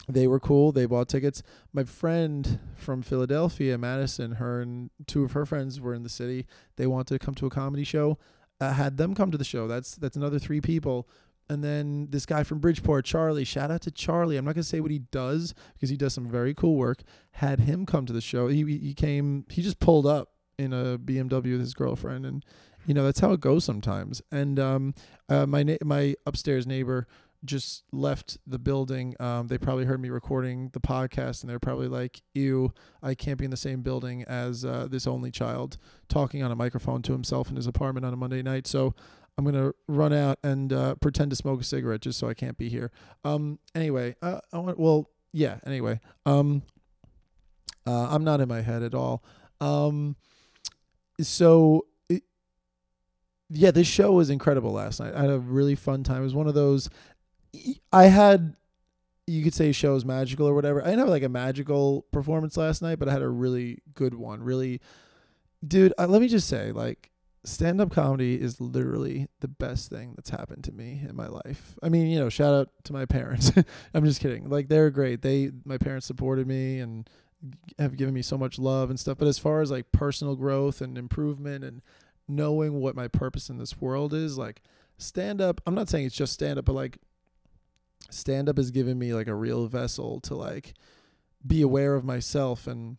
they 0.08 0.26
were 0.26 0.40
cool. 0.40 0.72
They 0.72 0.86
bought 0.86 1.08
tickets. 1.08 1.42
My 1.72 1.84
friend 1.84 2.58
from 2.76 3.02
Philadelphia, 3.02 3.78
Madison, 3.78 4.32
her 4.32 4.60
and 4.60 4.90
two 5.06 5.24
of 5.24 5.32
her 5.32 5.46
friends 5.46 5.80
were 5.80 5.94
in 5.94 6.02
the 6.02 6.08
city. 6.08 6.46
They 6.76 6.86
wanted 6.86 7.18
to 7.18 7.24
come 7.24 7.34
to 7.36 7.46
a 7.46 7.50
comedy 7.50 7.84
show. 7.84 8.18
I 8.60 8.72
had 8.72 8.96
them 8.96 9.14
come 9.14 9.30
to 9.30 9.38
the 9.38 9.44
show. 9.44 9.66
That's 9.68 9.94
that's 9.96 10.16
another 10.16 10.38
three 10.38 10.60
people 10.60 11.08
and 11.48 11.62
then 11.62 12.08
this 12.10 12.24
guy 12.24 12.44
from 12.44 12.60
Bridgeport, 12.60 13.04
Charlie, 13.04 13.44
shout 13.44 13.70
out 13.70 13.82
to 13.82 13.90
Charlie. 13.90 14.36
I'm 14.36 14.44
not 14.44 14.54
going 14.54 14.62
to 14.62 14.68
say 14.68 14.80
what 14.80 14.90
he 14.90 15.00
does 15.00 15.54
because 15.74 15.90
he 15.90 15.96
does 15.96 16.14
some 16.14 16.26
very 16.26 16.54
cool 16.54 16.76
work. 16.76 17.02
Had 17.32 17.60
him 17.60 17.84
come 17.84 18.06
to 18.06 18.12
the 18.12 18.20
show. 18.20 18.48
He 18.48 18.64
he 18.78 18.94
came, 18.94 19.44
he 19.50 19.60
just 19.60 19.78
pulled 19.78 20.06
up 20.06 20.30
in 20.58 20.72
a 20.72 20.98
BMW 20.98 21.52
with 21.52 21.60
his 21.60 21.74
girlfriend 21.74 22.24
and 22.24 22.44
you 22.86 22.94
know, 22.94 23.04
that's 23.04 23.20
how 23.20 23.32
it 23.32 23.40
goes 23.40 23.64
sometimes. 23.64 24.22
And 24.30 24.58
um 24.58 24.94
uh, 25.28 25.46
my 25.46 25.62
na- 25.62 25.76
my 25.84 26.14
upstairs 26.26 26.66
neighbor 26.66 27.06
just 27.44 27.84
left 27.92 28.38
the 28.46 28.58
building. 28.58 29.16
Um, 29.18 29.48
they 29.48 29.58
probably 29.58 29.84
heard 29.84 30.00
me 30.00 30.10
recording 30.10 30.70
the 30.72 30.80
podcast, 30.80 31.42
and 31.42 31.50
they're 31.50 31.58
probably 31.58 31.88
like, 31.88 32.22
"Ew, 32.34 32.72
I 33.02 33.14
can't 33.14 33.38
be 33.38 33.44
in 33.44 33.50
the 33.50 33.56
same 33.56 33.82
building 33.82 34.22
as 34.24 34.64
uh, 34.64 34.86
this 34.88 35.06
only 35.06 35.30
child 35.30 35.76
talking 36.08 36.42
on 36.42 36.52
a 36.52 36.56
microphone 36.56 37.02
to 37.02 37.12
himself 37.12 37.50
in 37.50 37.56
his 37.56 37.66
apartment 37.66 38.06
on 38.06 38.12
a 38.12 38.16
Monday 38.16 38.42
night." 38.42 38.66
So 38.66 38.94
I'm 39.36 39.44
gonna 39.44 39.72
run 39.88 40.12
out 40.12 40.38
and 40.44 40.72
uh, 40.72 40.94
pretend 40.96 41.30
to 41.30 41.36
smoke 41.36 41.60
a 41.60 41.64
cigarette 41.64 42.02
just 42.02 42.18
so 42.18 42.28
I 42.28 42.34
can't 42.34 42.56
be 42.56 42.68
here. 42.68 42.90
Um. 43.24 43.58
Anyway, 43.74 44.14
uh, 44.22 44.40
I 44.52 44.58
want. 44.58 44.78
Well, 44.78 45.10
yeah. 45.32 45.58
Anyway, 45.66 46.00
um. 46.26 46.62
Uh, 47.84 48.06
I'm 48.10 48.22
not 48.22 48.40
in 48.40 48.48
my 48.48 48.60
head 48.60 48.82
at 48.82 48.94
all. 48.94 49.24
Um. 49.60 50.16
So. 51.20 51.86
Yeah, 53.54 53.70
this 53.70 53.86
show 53.86 54.12
was 54.12 54.30
incredible 54.30 54.72
last 54.72 54.98
night. 54.98 55.12
I 55.14 55.20
had 55.20 55.28
a 55.30 55.38
really 55.38 55.74
fun 55.74 56.04
time. 56.04 56.22
It 56.22 56.24
was 56.24 56.34
one 56.34 56.46
of 56.46 56.54
those. 56.54 56.88
I 57.92 58.04
had 58.04 58.56
you 59.26 59.42
could 59.42 59.54
say 59.54 59.72
shows 59.72 60.04
magical 60.04 60.48
or 60.48 60.54
whatever. 60.54 60.82
I 60.82 60.86
didn't 60.86 61.00
have 61.00 61.08
like 61.08 61.22
a 61.22 61.28
magical 61.28 62.02
performance 62.12 62.56
last 62.56 62.82
night, 62.82 62.98
but 62.98 63.08
I 63.08 63.12
had 63.12 63.22
a 63.22 63.28
really 63.28 63.78
good 63.94 64.14
one. 64.14 64.42
Really, 64.42 64.80
dude. 65.66 65.94
Uh, 65.98 66.06
let 66.06 66.20
me 66.20 66.28
just 66.28 66.48
say, 66.48 66.72
like, 66.72 67.10
stand 67.44 67.80
up 67.80 67.90
comedy 67.90 68.40
is 68.40 68.60
literally 68.60 69.28
the 69.40 69.48
best 69.48 69.90
thing 69.90 70.12
that's 70.16 70.30
happened 70.30 70.64
to 70.64 70.72
me 70.72 71.02
in 71.08 71.14
my 71.14 71.28
life. 71.28 71.78
I 71.82 71.88
mean, 71.88 72.08
you 72.08 72.18
know, 72.18 72.28
shout 72.28 72.54
out 72.54 72.68
to 72.84 72.92
my 72.92 73.04
parents. 73.06 73.52
I'm 73.94 74.04
just 74.04 74.20
kidding. 74.20 74.48
Like 74.48 74.68
they're 74.68 74.90
great. 74.90 75.22
They 75.22 75.50
my 75.64 75.78
parents 75.78 76.06
supported 76.06 76.46
me 76.46 76.80
and 76.80 77.08
have 77.78 77.96
given 77.96 78.14
me 78.14 78.22
so 78.22 78.38
much 78.38 78.58
love 78.58 78.90
and 78.90 78.98
stuff. 78.98 79.18
But 79.18 79.28
as 79.28 79.38
far 79.38 79.60
as 79.60 79.70
like 79.70 79.92
personal 79.92 80.36
growth 80.36 80.80
and 80.80 80.96
improvement 80.96 81.64
and 81.64 81.82
knowing 82.28 82.74
what 82.80 82.94
my 82.94 83.08
purpose 83.08 83.48
in 83.48 83.58
this 83.58 83.80
world 83.80 84.14
is, 84.14 84.38
like 84.38 84.62
stand 84.98 85.40
up, 85.40 85.60
I'm 85.66 85.74
not 85.74 85.88
saying 85.88 86.06
it's 86.06 86.16
just 86.16 86.32
stand 86.32 86.58
up, 86.58 86.64
but 86.64 86.74
like 86.74 86.98
stand 88.10 88.48
up 88.48 88.56
has 88.56 88.70
given 88.70 88.98
me 88.98 89.14
like 89.14 89.28
a 89.28 89.34
real 89.34 89.66
vessel 89.66 90.20
to 90.20 90.34
like 90.34 90.74
be 91.46 91.62
aware 91.62 91.94
of 91.94 92.04
myself 92.04 92.66
and 92.66 92.96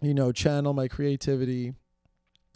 you 0.00 0.14
know, 0.14 0.32
channel 0.32 0.72
my 0.72 0.88
creativity 0.88 1.74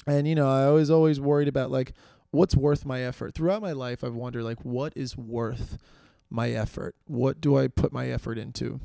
and 0.06 0.28
you 0.28 0.34
know, 0.34 0.48
I 0.48 0.70
was 0.70 0.90
always 0.90 1.20
worried 1.20 1.48
about 1.48 1.70
like 1.70 1.92
what's 2.30 2.56
worth 2.56 2.84
my 2.84 3.02
effort. 3.02 3.34
Throughout 3.34 3.62
my 3.62 3.72
life, 3.72 4.04
I've 4.04 4.14
wondered 4.14 4.44
like 4.44 4.64
what 4.64 4.92
is 4.96 5.16
worth 5.16 5.78
my 6.30 6.50
effort? 6.50 6.94
What 7.06 7.40
do 7.40 7.56
I 7.56 7.68
put 7.68 7.92
my 7.92 8.08
effort 8.08 8.38
into? 8.38 8.80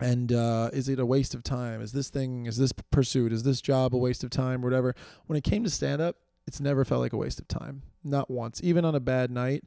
And 0.00 0.32
uh, 0.32 0.70
is 0.72 0.88
it 0.88 1.00
a 1.00 1.06
waste 1.06 1.34
of 1.34 1.42
time? 1.42 1.80
Is 1.80 1.92
this 1.92 2.08
thing, 2.08 2.46
is 2.46 2.56
this 2.56 2.72
pursuit, 2.72 3.32
is 3.32 3.42
this 3.42 3.60
job 3.60 3.94
a 3.94 3.98
waste 3.98 4.22
of 4.22 4.30
time, 4.30 4.62
whatever? 4.62 4.94
When 5.26 5.36
it 5.36 5.42
came 5.42 5.64
to 5.64 5.70
stand 5.70 6.00
up, 6.00 6.16
it's 6.46 6.60
never 6.60 6.84
felt 6.84 7.00
like 7.00 7.12
a 7.12 7.16
waste 7.16 7.40
of 7.40 7.48
time. 7.48 7.82
Not 8.04 8.30
once. 8.30 8.60
Even 8.62 8.84
on 8.84 8.94
a 8.94 9.00
bad 9.00 9.30
night, 9.30 9.64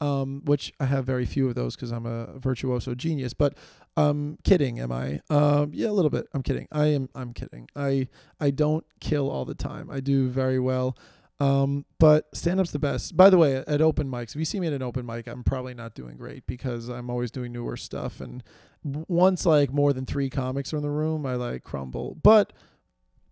um, 0.00 0.42
which 0.44 0.72
I 0.80 0.86
have 0.86 1.04
very 1.04 1.26
few 1.26 1.48
of 1.48 1.54
those 1.54 1.76
because 1.76 1.90
I'm 1.90 2.06
a 2.06 2.38
virtuoso 2.38 2.94
genius. 2.94 3.34
But 3.34 3.56
um, 3.96 4.38
kidding, 4.44 4.80
am 4.80 4.92
I? 4.92 5.20
Um, 5.30 5.70
yeah, 5.72 5.88
a 5.88 5.92
little 5.92 6.10
bit. 6.10 6.26
I'm 6.34 6.42
kidding. 6.42 6.68
I 6.72 6.86
am. 6.86 7.08
I'm 7.14 7.32
kidding. 7.32 7.68
I 7.76 8.08
I 8.40 8.50
don't 8.50 8.84
kill 9.00 9.30
all 9.30 9.44
the 9.44 9.54
time. 9.54 9.90
I 9.90 10.00
do 10.00 10.28
very 10.28 10.58
well. 10.58 10.96
Um, 11.40 11.84
but 11.98 12.34
stand 12.34 12.60
up's 12.60 12.70
the 12.70 12.78
best. 12.78 13.16
By 13.16 13.28
the 13.28 13.38
way, 13.38 13.56
at 13.56 13.82
open 13.82 14.08
mics, 14.08 14.30
if 14.30 14.36
you 14.36 14.44
see 14.44 14.60
me 14.60 14.68
at 14.68 14.72
an 14.72 14.82
open 14.82 15.04
mic, 15.04 15.26
I'm 15.26 15.42
probably 15.42 15.74
not 15.74 15.94
doing 15.94 16.16
great 16.16 16.46
because 16.46 16.88
I'm 16.88 17.10
always 17.10 17.30
doing 17.30 17.52
newer 17.52 17.76
stuff. 17.76 18.20
And 18.20 18.42
once 18.84 19.44
like 19.44 19.72
more 19.72 19.92
than 19.92 20.06
three 20.06 20.30
comics 20.30 20.72
are 20.72 20.76
in 20.76 20.82
the 20.82 20.90
room, 20.90 21.26
I 21.26 21.34
like 21.34 21.64
crumble. 21.64 22.16
But 22.22 22.52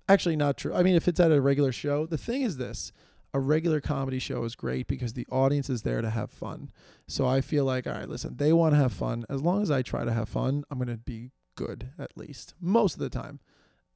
actually, 0.08 0.36
not 0.36 0.56
true. 0.56 0.74
I 0.74 0.82
mean, 0.82 0.96
if 0.96 1.06
it's 1.06 1.20
at 1.20 1.30
a 1.30 1.40
regular 1.40 1.72
show, 1.72 2.06
the 2.06 2.18
thing 2.18 2.42
is 2.42 2.56
this 2.56 2.92
a 3.34 3.40
regular 3.40 3.80
comedy 3.80 4.18
show 4.18 4.44
is 4.44 4.54
great 4.54 4.86
because 4.86 5.14
the 5.14 5.26
audience 5.30 5.70
is 5.70 5.82
there 5.82 6.02
to 6.02 6.10
have 6.10 6.30
fun. 6.30 6.70
So 7.06 7.26
I 7.26 7.40
feel 7.40 7.64
like, 7.64 7.86
all 7.86 7.94
right, 7.94 8.08
listen, 8.08 8.36
they 8.36 8.52
want 8.52 8.74
to 8.74 8.78
have 8.78 8.92
fun. 8.92 9.24
As 9.28 9.42
long 9.42 9.62
as 9.62 9.70
I 9.70 9.82
try 9.82 10.04
to 10.04 10.12
have 10.12 10.28
fun, 10.28 10.64
I'm 10.70 10.78
going 10.78 10.88
to 10.88 10.98
be 10.98 11.30
good 11.54 11.90
at 11.98 12.16
least 12.16 12.54
most 12.60 12.94
of 12.94 13.00
the 13.00 13.10
time. 13.10 13.40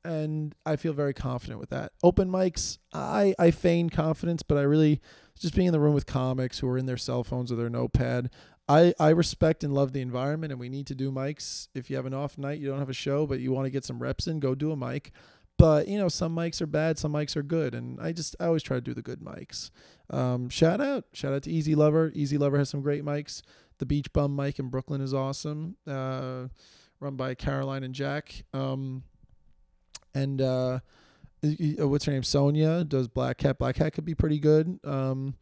And 0.05 0.55
I 0.65 0.77
feel 0.77 0.93
very 0.93 1.13
confident 1.13 1.59
with 1.59 1.71
that. 1.71 1.93
Open 2.03 2.31
mics, 2.31 2.79
I, 2.93 3.35
I 3.39 3.51
feign 3.51 3.91
confidence, 3.91 4.43
but 4.43 4.57
I 4.57 4.63
really 4.63 5.01
just 5.39 5.55
being 5.55 5.67
in 5.67 5.73
the 5.73 5.81
room 5.81 5.95
with 5.95 6.07
comics 6.07 6.61
who 6.61 6.69
are 6.69 6.79
in 6.79 6.87
their 6.87 6.97
cell 6.97 7.25
phones 7.25 7.51
or 7.51 7.57
their 7.57 7.69
notepad. 7.69 8.31
I, 8.69 8.95
I 8.99 9.11
respect 9.11 9.63
and 9.63 9.75
love 9.75 9.93
the 9.93 10.01
environment, 10.01 10.53
and 10.53 10.61
we 10.61 10.69
need 10.69 10.87
to 10.89 10.95
do 10.95 11.13
mics. 11.13 11.69
If 11.75 11.89
you 11.89 11.97
have 11.97 12.07
an 12.07 12.15
off 12.15 12.37
night, 12.39 12.59
you 12.59 12.69
don't 12.69 12.79
have 12.79 12.89
a 12.89 12.95
show, 12.95 13.27
but 13.27 13.41
you 13.41 13.53
want 13.53 13.67
to 13.67 13.71
get 13.71 13.85
some 13.85 14.01
reps 14.01 14.27
in, 14.27 14.41
go 14.41 14.55
do 14.55 14.73
a 14.73 14.77
mic. 14.77 15.13
But 15.59 15.89
you 15.89 15.99
know, 15.99 16.09
some 16.09 16.35
mics 16.35 16.61
are 16.61 16.67
bad, 16.67 16.99
some 16.99 17.13
mics 17.13 17.37
are 17.37 17.43
good, 17.43 17.75
and 17.75 17.99
I 18.01 18.13
just 18.13 18.37
I 18.39 18.47
always 18.47 18.63
try 18.63 18.77
to 18.77 18.81
do 18.83 18.95
the 18.95 19.03
good 19.03 19.21
mics. 19.21 19.71
Um, 20.11 20.49
shout 20.49 20.81
out, 20.81 21.05
shout 21.13 21.33
out 21.33 21.43
to 21.45 21.51
Easy 21.51 21.75
Lover. 21.75 22.13
Easy 22.15 22.37
Lover 22.37 22.59
has 22.59 22.69
some 22.69 22.83
great 22.83 23.05
mics. 23.05 23.43
The 23.79 23.87
Beach 23.87 24.13
Bum 24.13 24.37
mic 24.37 24.59
in 24.59 24.69
Brooklyn 24.69 25.01
is 25.01 25.15
awesome. 25.15 25.77
Uh, 25.87 26.49
run 27.01 27.17
by 27.17 27.35
Caroline 27.35 27.85
and 27.85 27.95
Jack. 27.95 28.45
Um, 28.53 29.03
and 30.15 30.41
uh, 30.41 30.81
what's 31.43 32.05
her 32.07 32.13
name? 32.13 32.23
Sonia 32.23 32.85
does 32.85 33.09
Black 33.09 33.39
Cat. 33.39 33.59
Black 33.59 33.77
Cat 33.77 33.93
could 33.93 34.05
be 34.05 34.15
pretty 34.15 34.39
good. 34.39 34.79
Um, 34.85 35.35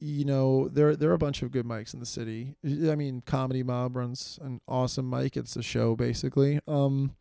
you 0.00 0.24
know, 0.24 0.68
there 0.68 0.96
there 0.96 1.10
are 1.10 1.14
a 1.14 1.18
bunch 1.18 1.42
of 1.42 1.50
good 1.50 1.66
mics 1.66 1.92
in 1.92 2.00
the 2.00 2.06
city. 2.06 2.56
I 2.64 2.94
mean, 2.96 3.22
Comedy 3.24 3.62
Mob 3.62 3.96
runs 3.96 4.38
an 4.42 4.60
awesome 4.66 5.08
mic. 5.08 5.36
It's 5.36 5.56
a 5.56 5.62
show 5.62 5.94
basically. 5.94 6.60
Um, 6.66 7.14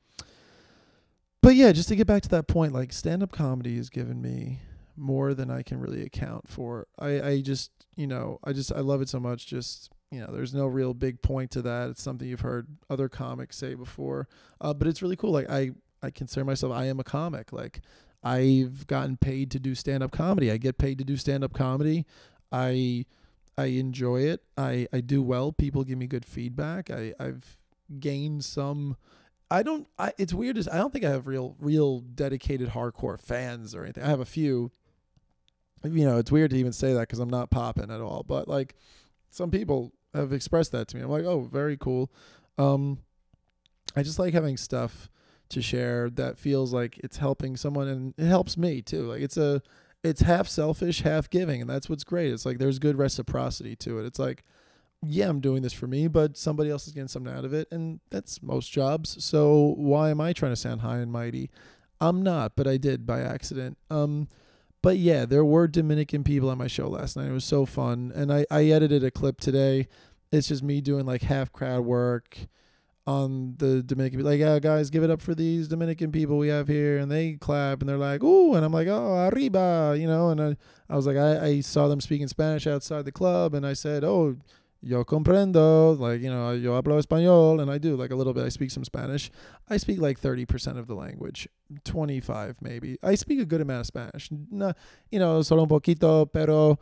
but 1.49 1.55
yeah, 1.55 1.71
just 1.71 1.89
to 1.89 1.95
get 1.95 2.05
back 2.05 2.21
to 2.21 2.29
that 2.29 2.47
point, 2.47 2.73
like 2.73 2.93
stand 2.93 3.23
up 3.23 3.31
comedy 3.31 3.75
has 3.77 3.89
given 3.89 4.21
me 4.21 4.59
more 4.95 5.33
than 5.33 5.49
I 5.49 5.63
can 5.63 5.79
really 5.79 6.03
account 6.03 6.47
for. 6.47 6.85
I, 6.99 7.21
I 7.23 7.41
just, 7.41 7.71
you 7.95 8.05
know, 8.05 8.37
I 8.43 8.53
just, 8.53 8.71
I 8.71 8.81
love 8.81 9.01
it 9.01 9.09
so 9.09 9.19
much. 9.19 9.47
Just, 9.47 9.89
you 10.11 10.19
know, 10.19 10.27
there's 10.31 10.53
no 10.53 10.67
real 10.67 10.93
big 10.93 11.23
point 11.23 11.49
to 11.49 11.63
that. 11.63 11.89
It's 11.89 12.03
something 12.03 12.27
you've 12.27 12.41
heard 12.41 12.67
other 12.87 13.09
comics 13.09 13.57
say 13.57 13.73
before. 13.73 14.27
Uh, 14.61 14.75
but 14.75 14.87
it's 14.87 15.01
really 15.01 15.15
cool. 15.15 15.31
Like 15.31 15.49
I, 15.49 15.71
I 16.03 16.11
consider 16.11 16.45
myself, 16.45 16.71
I 16.71 16.85
am 16.85 16.99
a 16.99 17.03
comic. 17.03 17.51
Like 17.51 17.81
I've 18.23 18.85
gotten 18.85 19.17
paid 19.17 19.49
to 19.49 19.59
do 19.59 19.73
stand 19.73 20.03
up 20.03 20.11
comedy. 20.11 20.51
I 20.51 20.57
get 20.57 20.77
paid 20.77 20.99
to 20.99 21.03
do 21.03 21.17
stand 21.17 21.43
up 21.43 21.53
comedy. 21.53 22.05
I, 22.51 23.07
I 23.57 23.65
enjoy 23.65 24.17
it. 24.17 24.43
I, 24.55 24.87
I 24.93 25.01
do 25.01 25.23
well. 25.23 25.51
People 25.51 25.83
give 25.83 25.97
me 25.97 26.05
good 26.05 26.25
feedback. 26.25 26.91
I, 26.91 27.15
I've 27.19 27.57
gained 27.99 28.45
some, 28.45 28.97
I 29.51 29.63
don't. 29.63 29.87
I, 29.97 30.13
it's 30.17 30.33
weird. 30.33 30.57
Is 30.57 30.67
I 30.67 30.77
don't 30.77 30.93
think 30.93 31.05
I 31.05 31.09
have 31.09 31.27
real, 31.27 31.55
real 31.59 31.99
dedicated 31.99 32.69
hardcore 32.69 33.19
fans 33.19 33.73
or 33.73 33.83
anything. 33.83 34.03
I 34.03 34.07
have 34.07 34.19
a 34.19 34.25
few. 34.25 34.71
You 35.83 36.05
know, 36.05 36.17
it's 36.17 36.31
weird 36.31 36.51
to 36.51 36.57
even 36.57 36.73
say 36.73 36.93
that 36.93 37.01
because 37.01 37.19
I'm 37.19 37.29
not 37.29 37.49
popping 37.49 37.89
at 37.89 38.01
all. 38.01 38.23
But 38.27 38.47
like, 38.47 38.75
some 39.29 39.49
people 39.49 39.93
have 40.13 40.33
expressed 40.33 40.71
that 40.73 40.87
to 40.89 40.97
me. 40.97 41.03
I'm 41.03 41.09
like, 41.09 41.23
oh, 41.23 41.41
very 41.41 41.77
cool. 41.77 42.11
Um, 42.57 42.99
I 43.95 44.03
just 44.03 44.19
like 44.19 44.33
having 44.33 44.57
stuff 44.57 45.09
to 45.49 45.61
share 45.61 46.09
that 46.11 46.37
feels 46.37 46.73
like 46.73 46.99
it's 46.99 47.17
helping 47.17 47.55
someone, 47.57 47.87
and 47.87 48.13
it 48.17 48.27
helps 48.27 48.57
me 48.57 48.81
too. 48.81 49.03
Like 49.03 49.21
it's 49.21 49.37
a, 49.37 49.61
it's 50.03 50.21
half 50.21 50.47
selfish, 50.47 51.01
half 51.01 51.29
giving, 51.29 51.61
and 51.61 51.69
that's 51.69 51.89
what's 51.89 52.03
great. 52.03 52.31
It's 52.31 52.45
like 52.45 52.59
there's 52.59 52.77
good 52.77 52.97
reciprocity 52.97 53.75
to 53.77 53.99
it. 53.99 54.05
It's 54.05 54.19
like 54.19 54.43
yeah, 55.01 55.29
I'm 55.29 55.39
doing 55.39 55.61
this 55.61 55.73
for 55.73 55.87
me, 55.87 56.07
but 56.07 56.37
somebody 56.37 56.69
else 56.69 56.87
is 56.87 56.93
getting 56.93 57.07
something 57.07 57.33
out 57.33 57.45
of 57.45 57.53
it, 57.53 57.67
and 57.71 57.99
that's 58.09 58.43
most 58.43 58.71
jobs. 58.71 59.23
So 59.23 59.73
why 59.77 60.09
am 60.09 60.19
I 60.19 60.33
trying 60.33 60.51
to 60.51 60.57
sound 60.57 60.81
high 60.81 60.97
and 60.97 61.11
mighty? 61.11 61.49
I'm 62.01 62.21
not, 62.21 62.55
but 62.55 62.67
I 62.67 62.77
did 62.77 63.05
by 63.05 63.21
accident. 63.21 63.77
Um, 63.89 64.27
but 64.81 64.97
yeah, 64.97 65.25
there 65.25 65.45
were 65.45 65.67
Dominican 65.67 66.23
people 66.23 66.49
on 66.49 66.57
my 66.57 66.67
show 66.67 66.89
last 66.89 67.15
night. 67.15 67.27
It 67.27 67.33
was 67.33 67.45
so 67.45 67.65
fun, 67.65 68.11
and 68.15 68.31
I 68.31 68.45
I 68.51 68.65
edited 68.65 69.03
a 69.03 69.11
clip 69.11 69.39
today. 69.39 69.87
It's 70.31 70.49
just 70.49 70.63
me 70.63 70.81
doing 70.81 71.05
like 71.05 71.23
half 71.23 71.51
crowd 71.51 71.85
work 71.85 72.37
on 73.07 73.55
the 73.57 73.81
Dominican 73.81 74.23
like 74.23 74.39
yeah 74.39 74.59
guys 74.59 74.91
give 74.91 75.03
it 75.03 75.09
up 75.09 75.19
for 75.19 75.33
these 75.33 75.67
Dominican 75.67 76.11
people 76.11 76.37
we 76.37 76.49
have 76.49 76.67
here 76.67 76.99
and 76.99 77.11
they 77.11 77.33
clap 77.33 77.79
and 77.79 77.89
they're 77.89 77.97
like 77.97 78.23
ooh 78.23 78.53
and 78.53 78.63
I'm 78.63 78.71
like 78.71 78.87
oh 78.87 79.31
arriba 79.33 79.95
you 79.97 80.05
know 80.05 80.29
and 80.29 80.39
I, 80.39 80.57
I 80.87 80.95
was 80.95 81.07
like 81.07 81.17
I, 81.17 81.43
I 81.43 81.61
saw 81.61 81.87
them 81.87 82.01
speaking 82.01 82.27
Spanish 82.27 82.67
outside 82.67 83.05
the 83.05 83.11
club 83.11 83.55
and 83.55 83.65
I 83.65 83.73
said 83.73 84.03
oh 84.03 84.35
yo 84.81 85.03
comprendo 85.03 85.99
like 85.99 86.21
you 86.21 86.29
know 86.29 86.51
yo 86.51 86.71
hablo 86.81 87.01
español 87.01 87.61
and 87.61 87.69
I 87.69 87.77
do 87.77 87.95
like 87.95 88.11
a 88.11 88.15
little 88.15 88.33
bit 88.33 88.45
I 88.45 88.49
speak 88.49 88.71
some 88.71 88.83
Spanish 88.83 89.29
I 89.69 89.77
speak 89.77 89.99
like 89.99 90.19
30% 90.19 90.77
of 90.77 90.87
the 90.87 90.95
language 90.95 91.49
25 91.83 92.61
maybe 92.61 92.97
I 93.03 93.15
speak 93.15 93.39
a 93.39 93.45
good 93.45 93.61
amount 93.61 93.81
of 93.81 93.87
Spanish 93.87 94.29
no, 94.31 94.73
you 95.11 95.19
know 95.19 95.41
solo 95.41 95.63
un 95.63 95.69
poquito 95.69 96.31
pero 96.31 96.79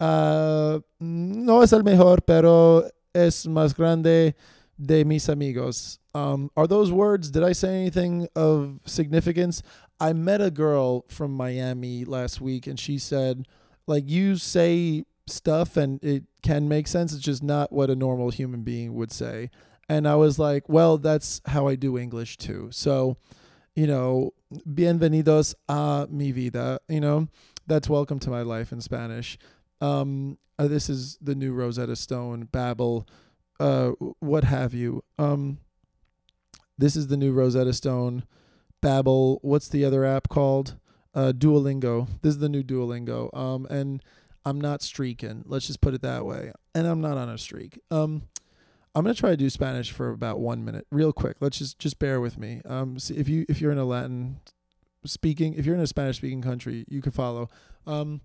uh, 0.00 0.80
no 1.00 1.62
es 1.62 1.72
el 1.72 1.82
mejor 1.82 2.18
pero 2.26 2.90
es 3.14 3.46
más 3.46 3.74
grande 3.74 4.34
de 4.78 5.04
mis 5.04 5.28
amigos. 5.28 5.98
Um, 6.14 6.50
are 6.56 6.66
those 6.66 6.92
words? 6.92 7.30
Did 7.30 7.42
I 7.42 7.52
say 7.52 7.80
anything 7.80 8.28
of 8.36 8.80
significance? 8.84 9.62
I 9.98 10.12
met 10.12 10.40
a 10.40 10.50
girl 10.50 11.04
from 11.08 11.32
Miami 11.32 12.04
last 12.04 12.40
week, 12.40 12.66
and 12.66 12.78
she 12.78 12.98
said, 12.98 13.46
like, 13.86 14.08
you 14.08 14.36
say 14.36 15.04
stuff 15.26 15.76
and 15.76 16.02
it 16.02 16.24
can 16.42 16.68
make 16.68 16.86
sense. 16.86 17.12
It's 17.12 17.22
just 17.22 17.42
not 17.42 17.72
what 17.72 17.90
a 17.90 17.96
normal 17.96 18.30
human 18.30 18.62
being 18.62 18.94
would 18.94 19.12
say. 19.12 19.50
And 19.88 20.08
I 20.08 20.16
was 20.16 20.38
like, 20.38 20.68
well, 20.68 20.98
that's 20.98 21.40
how 21.46 21.68
I 21.68 21.74
do 21.76 21.96
English 21.96 22.38
too. 22.38 22.68
So, 22.72 23.16
you 23.74 23.86
know, 23.86 24.32
bienvenidos 24.68 25.54
a 25.68 26.06
mi 26.10 26.32
vida, 26.32 26.80
you 26.88 27.00
know, 27.00 27.28
that's 27.66 27.88
welcome 27.88 28.18
to 28.20 28.30
my 28.30 28.42
life 28.42 28.72
in 28.72 28.80
Spanish. 28.80 29.38
Um, 29.80 30.38
uh, 30.58 30.68
this 30.68 30.88
is 30.88 31.18
the 31.20 31.34
new 31.34 31.52
Rosetta 31.52 31.96
Stone, 31.96 32.48
Babbel, 32.52 33.06
uh, 33.60 33.90
what 34.20 34.44
have 34.44 34.74
you. 34.74 35.02
Um, 35.18 35.58
this 36.78 36.96
is 36.96 37.08
the 37.08 37.16
new 37.16 37.32
Rosetta 37.32 37.72
Stone, 37.72 38.24
Babbel. 38.82 39.38
What's 39.42 39.68
the 39.68 39.84
other 39.84 40.04
app 40.04 40.28
called? 40.28 40.76
Uh, 41.14 41.32
Duolingo. 41.32 42.08
This 42.22 42.34
is 42.34 42.38
the 42.38 42.48
new 42.48 42.62
Duolingo. 42.62 43.34
Um, 43.36 43.66
and 43.66 44.02
I'm 44.46 44.60
not 44.60 44.80
streaking. 44.80 45.42
Let's 45.44 45.66
just 45.66 45.80
put 45.80 45.92
it 45.92 46.02
that 46.02 46.24
way. 46.24 46.52
And 46.72 46.86
I'm 46.86 47.00
not 47.00 47.18
on 47.18 47.28
a 47.28 47.36
streak. 47.36 47.80
Um, 47.90 48.22
I'm 48.94 49.02
gonna 49.02 49.12
try 49.12 49.30
to 49.30 49.36
do 49.36 49.50
Spanish 49.50 49.90
for 49.90 50.10
about 50.10 50.38
one 50.38 50.64
minute, 50.64 50.86
real 50.90 51.12
quick. 51.12 51.36
Let's 51.40 51.58
just 51.58 51.80
just 51.80 51.98
bear 51.98 52.20
with 52.20 52.38
me. 52.38 52.62
Um, 52.64 52.98
see 52.98 53.16
if 53.16 53.28
you 53.28 53.44
if 53.48 53.60
you're 53.60 53.72
in 53.72 53.78
a 53.78 53.84
Latin 53.84 54.40
speaking, 55.04 55.54
if 55.54 55.66
you're 55.66 55.74
in 55.74 55.80
a 55.80 55.86
Spanish 55.86 56.18
speaking 56.18 56.42
country, 56.42 56.84
you 56.88 57.02
can 57.02 57.10
follow. 57.10 57.50
Um, 57.88 58.20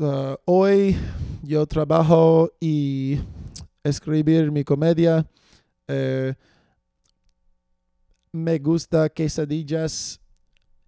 uh, 0.00 0.36
hoy 0.46 0.96
yo 1.42 1.66
trabajo 1.66 2.48
y 2.60 3.20
escribir 3.84 4.52
mi 4.52 4.62
comedia. 4.62 5.26
Eh, 5.88 6.32
me 8.32 8.58
gusta 8.58 9.08
quesadillas 9.08 10.20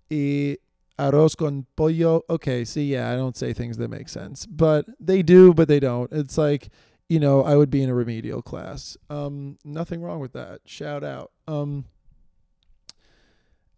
y 0.08 0.56
arroz 0.98 1.36
con 1.36 1.66
pollo. 1.76 2.22
Okay, 2.28 2.64
see, 2.64 2.92
yeah, 2.92 3.10
I 3.10 3.16
don't 3.16 3.36
say 3.36 3.52
things 3.52 3.76
that 3.78 3.88
make 3.88 4.08
sense, 4.08 4.46
but 4.46 4.86
they 5.00 5.22
do, 5.22 5.54
but 5.54 5.68
they 5.68 5.80
don't. 5.80 6.12
It's 6.12 6.38
like, 6.38 6.68
you 7.08 7.20
know, 7.20 7.42
I 7.42 7.56
would 7.56 7.70
be 7.70 7.82
in 7.82 7.90
a 7.90 7.94
remedial 7.94 8.42
class. 8.42 8.96
Um, 9.10 9.58
nothing 9.64 10.02
wrong 10.02 10.20
with 10.20 10.32
that. 10.32 10.60
Shout 10.64 11.04
out. 11.04 11.32
Um, 11.46 11.86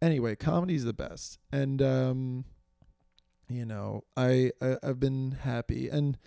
anyway, 0.00 0.36
comedy's 0.36 0.84
the 0.84 0.92
best, 0.92 1.38
and 1.50 1.82
um, 1.82 2.44
you 3.48 3.64
know, 3.64 4.04
I, 4.16 4.52
I 4.60 4.76
I've 4.82 5.00
been 5.00 5.38
happy 5.42 5.88
and 5.88 6.18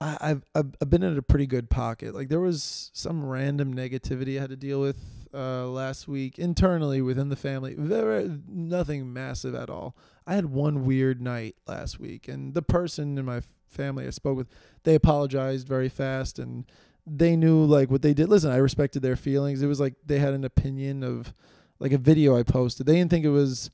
I, 0.00 0.16
I've 0.20 0.44
I've 0.54 0.90
been 0.90 1.02
in 1.02 1.18
a 1.18 1.22
pretty 1.22 1.46
good 1.46 1.70
pocket. 1.70 2.14
Like 2.14 2.28
there 2.28 2.40
was 2.40 2.90
some 2.94 3.24
random 3.26 3.74
negativity 3.74 4.38
I 4.38 4.42
had 4.42 4.50
to 4.50 4.56
deal 4.56 4.80
with 4.80 5.17
uh, 5.34 5.66
last 5.66 6.08
week 6.08 6.38
internally 6.38 7.00
within 7.00 7.28
the 7.28 7.36
family. 7.36 7.74
Very 7.76 8.40
nothing 8.48 9.12
massive 9.12 9.54
at 9.54 9.70
all. 9.70 9.96
I 10.26 10.34
had 10.34 10.46
one 10.46 10.84
weird 10.84 11.20
night 11.20 11.56
last 11.66 11.98
week, 11.98 12.28
and 12.28 12.54
the 12.54 12.62
person 12.62 13.16
in 13.18 13.24
my 13.24 13.42
family 13.68 14.06
I 14.06 14.10
spoke 14.10 14.36
with, 14.36 14.48
they 14.84 14.94
apologized 14.94 15.66
very 15.66 15.88
fast, 15.88 16.38
and 16.38 16.64
they 17.06 17.36
knew 17.36 17.64
like 17.64 17.90
what 17.90 18.02
they 18.02 18.14
did. 18.14 18.28
Listen, 18.28 18.50
I 18.50 18.56
respected 18.56 19.00
their 19.00 19.16
feelings. 19.16 19.62
It 19.62 19.66
was 19.66 19.80
like 19.80 19.94
they 20.04 20.18
had 20.18 20.34
an 20.34 20.44
opinion 20.44 21.02
of 21.02 21.32
like 21.78 21.92
a 21.92 21.98
video 21.98 22.36
I 22.36 22.42
posted. 22.42 22.86
They 22.86 22.94
didn't 22.94 23.10
think 23.10 23.24
it 23.24 23.30
was 23.30 23.70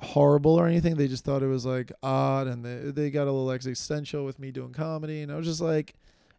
horrible 0.00 0.54
or 0.54 0.66
anything. 0.66 0.96
They 0.96 1.08
just 1.08 1.24
thought 1.24 1.42
it 1.42 1.48
was 1.48 1.66
like 1.66 1.92
odd, 2.02 2.46
and 2.46 2.64
they 2.64 2.90
they 2.90 3.10
got 3.10 3.26
a 3.26 3.32
little 3.32 3.50
existential 3.50 4.24
with 4.24 4.38
me 4.38 4.50
doing 4.50 4.72
comedy, 4.72 5.22
and 5.22 5.32
I 5.32 5.36
was 5.36 5.46
just 5.46 5.60
like, 5.60 5.94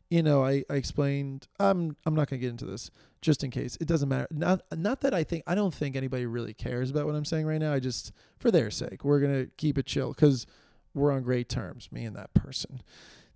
you 0.09 0.23
know, 0.23 0.43
I, 0.43 0.63
I 0.69 0.75
explained. 0.75 1.47
I'm 1.59 1.95
I'm 2.05 2.15
not 2.15 2.29
gonna 2.29 2.39
get 2.39 2.49
into 2.49 2.65
this 2.65 2.91
just 3.21 3.43
in 3.43 3.51
case. 3.51 3.77
It 3.79 3.87
doesn't 3.87 4.09
matter. 4.09 4.27
Not 4.31 4.61
not 4.75 5.01
that 5.01 5.13
I 5.13 5.23
think 5.23 5.43
I 5.47 5.55
don't 5.55 5.73
think 5.73 5.95
anybody 5.95 6.25
really 6.25 6.53
cares 6.53 6.89
about 6.89 7.05
what 7.05 7.15
I'm 7.15 7.25
saying 7.25 7.45
right 7.45 7.59
now. 7.59 7.73
I 7.73 7.79
just 7.79 8.11
for 8.37 8.51
their 8.51 8.71
sake, 8.71 9.03
we're 9.03 9.19
gonna 9.19 9.47
keep 9.57 9.77
it 9.77 9.85
chill 9.85 10.13
because 10.13 10.45
we're 10.93 11.11
on 11.11 11.23
great 11.23 11.49
terms. 11.49 11.89
Me 11.91 12.05
and 12.05 12.15
that 12.15 12.33
person, 12.33 12.81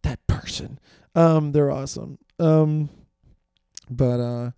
that 0.04 0.26
person. 0.28 0.80
Um, 1.16 1.52
they're 1.52 1.72
awesome. 1.72 2.18
Um, 2.40 2.90
but 3.90 4.20
uh 4.20 4.52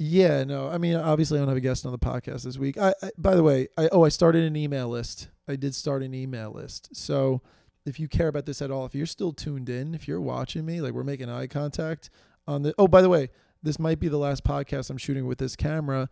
yeah, 0.00 0.44
no. 0.44 0.68
I 0.68 0.78
mean, 0.78 0.94
obviously, 0.94 1.38
I 1.38 1.40
don't 1.40 1.48
have 1.48 1.56
a 1.56 1.60
guest 1.60 1.84
on 1.84 1.90
the 1.90 1.98
podcast 1.98 2.44
this 2.44 2.56
week. 2.56 2.78
I, 2.78 2.94
I 3.02 3.10
by 3.18 3.34
the 3.34 3.42
way, 3.42 3.68
I 3.76 3.88
oh, 3.90 4.04
I 4.04 4.10
started 4.10 4.44
an 4.44 4.54
email 4.54 4.88
list. 4.88 5.28
I 5.48 5.56
did 5.56 5.74
start 5.74 6.02
an 6.02 6.14
email 6.14 6.52
list. 6.52 6.94
So, 6.94 7.42
if 7.84 7.98
you 7.98 8.06
care 8.06 8.28
about 8.28 8.46
this 8.46 8.62
at 8.62 8.70
all, 8.70 8.86
if 8.86 8.94
you're 8.94 9.06
still 9.06 9.32
tuned 9.32 9.68
in, 9.68 9.94
if 9.94 10.06
you're 10.06 10.20
watching 10.20 10.64
me, 10.64 10.80
like 10.80 10.92
we're 10.92 11.02
making 11.02 11.28
eye 11.28 11.48
contact 11.48 12.10
on 12.46 12.62
the. 12.62 12.74
Oh, 12.78 12.86
by 12.86 13.02
the 13.02 13.08
way, 13.08 13.30
this 13.62 13.78
might 13.78 13.98
be 13.98 14.08
the 14.08 14.18
last 14.18 14.44
podcast 14.44 14.90
I'm 14.90 14.98
shooting 14.98 15.26
with 15.26 15.38
this 15.38 15.56
camera. 15.56 16.08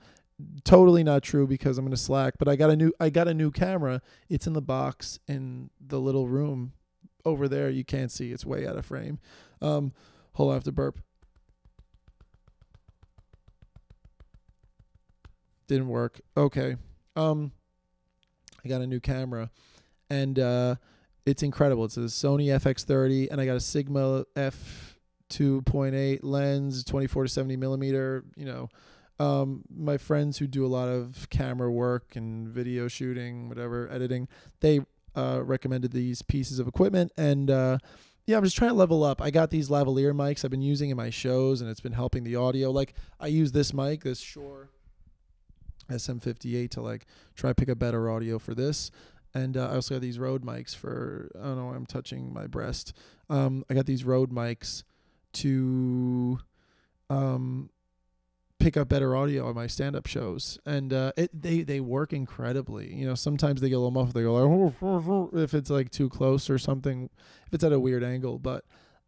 Totally 0.65 1.03
not 1.03 1.23
true 1.23 1.47
because 1.47 1.79
I'm 1.79 1.85
gonna 1.85 1.97
slack. 1.97 2.35
But 2.39 2.49
I 2.49 2.57
got 2.57 2.71
a 2.71 2.77
new 2.77 2.93
I 3.01 3.11
got 3.11 3.29
a 3.29 3.35
new 3.35 3.51
camera. 3.51 4.03
It's 4.29 4.47
in 4.47 4.53
the 4.53 4.63
box 4.63 5.19
in 5.27 5.71
the 5.81 6.01
little 6.01 6.29
room 6.29 6.73
over 7.25 7.49
there. 7.49 7.71
You 7.71 7.85
can't 7.85 8.13
see. 8.13 8.33
It's 8.33 8.45
way 8.45 8.67
out 8.67 8.77
of 8.77 8.85
frame. 8.85 9.19
Um, 9.63 9.93
hold 10.35 10.51
on, 10.51 10.53
I 10.53 10.57
have 10.57 10.65
to 10.65 10.73
burp. 10.73 11.01
didn't 15.67 15.89
work. 15.89 16.21
Okay. 16.37 16.77
Um 17.15 17.53
I 18.65 18.69
got 18.69 18.81
a 18.81 18.87
new 18.87 19.01
camera 19.01 19.51
and 20.11 20.39
uh 20.39 20.77
it's 21.25 21.43
incredible. 21.43 21.85
It's 21.85 21.97
a 21.97 22.01
Sony 22.01 22.47
FX30 22.47 23.29
and 23.31 23.41
I 23.41 23.47
got 23.47 23.57
a 23.57 23.61
Sigma 23.61 24.25
f 24.37 24.96
2.8 25.31 26.21
lens, 26.23 26.85
24 26.85 27.25
to 27.25 27.29
70 27.29 27.57
millimeter, 27.57 28.25
you 28.37 28.45
know. 28.45 28.69
Um, 29.19 29.65
my 29.75 29.97
friends 29.97 30.39
who 30.39 30.47
do 30.47 30.67
a 30.67 30.69
lot 30.69 30.89
of 30.89 31.29
camera 31.31 31.73
work 31.73 32.17
and 32.17 32.49
video 32.49 32.87
shooting, 32.87 33.49
whatever, 33.49 33.91
editing, 33.91 34.29
they 34.61 34.81
uh, 35.15 35.41
recommended 35.43 35.93
these 35.93 36.21
pieces 36.21 36.59
of 36.59 36.69
equipment 36.69 37.13
and 37.17 37.51
uh, 37.51 37.79
yeah, 38.27 38.37
I'm 38.37 38.45
just 38.45 38.57
trying 38.57 38.71
to 38.71 38.77
level 38.77 39.05
up. 39.05 39.23
I 39.23 39.31
got 39.31 39.51
these 39.51 39.69
lavalier 39.69 40.13
mics 40.13 40.45
I've 40.45 40.51
been 40.51 40.61
using 40.61 40.91
in 40.91 40.97
my 40.97 41.11
shows, 41.11 41.61
and 41.61 41.71
it's 41.71 41.81
been 41.81 41.93
helping 41.93 42.25
the 42.25 42.35
audio. 42.35 42.73
Like 42.73 42.95
I 43.21 43.29
use 43.29 43.53
this 43.53 43.73
mic, 43.73 44.03
this 44.03 44.19
Shure 44.19 44.69
SM58 45.89 46.71
to 46.71 46.81
like 46.81 47.07
try 47.37 47.51
to 47.51 47.55
pick 47.55 47.69
up 47.69 47.79
better 47.79 48.11
audio 48.11 48.39
for 48.41 48.55
this. 48.55 48.91
And 49.33 49.57
uh, 49.57 49.69
I 49.69 49.75
also 49.75 49.95
got 49.95 50.01
these 50.01 50.19
Rode 50.19 50.45
mics 50.45 50.75
for 50.75 51.31
I 51.39 51.45
don't 51.45 51.57
know. 51.57 51.69
I'm 51.69 51.87
touching 51.87 52.33
my 52.33 52.49
breast. 52.49 52.93
Um, 53.31 53.65
I 53.71 53.75
got 53.75 53.87
these 53.87 54.05
Rode 54.05 54.33
mics 54.33 54.83
to 55.35 56.39
um, 57.11 57.71
pick 58.59 58.77
up 58.77 58.89
better 58.89 59.15
audio 59.15 59.47
on 59.49 59.55
my 59.55 59.67
stand-up 59.67 60.07
shows, 60.07 60.59
and 60.67 60.93
uh, 60.93 61.13
it 61.17 61.31
they 61.33 61.63
they 61.63 61.81
work 61.81 62.13
incredibly. 62.13 62.93
You 62.95 63.07
know, 63.07 63.15
sometimes 63.15 63.61
they 63.61 63.69
get 63.69 63.77
a 63.77 63.79
little 63.79 63.91
muffled. 63.91 64.15
They 64.15 64.23
go 64.23 64.35
like 64.35 65.43
if 65.43 65.55
it's 65.55 65.71
like 65.71 65.91
too 65.91 66.09
close 66.09 66.51
or 66.51 66.59
something, 66.59 67.11
if 67.47 67.55
it's 67.55 67.65
at 67.65 67.73
a 67.73 67.81
weird 67.81 68.03
angle. 68.03 68.39
But 68.39 68.65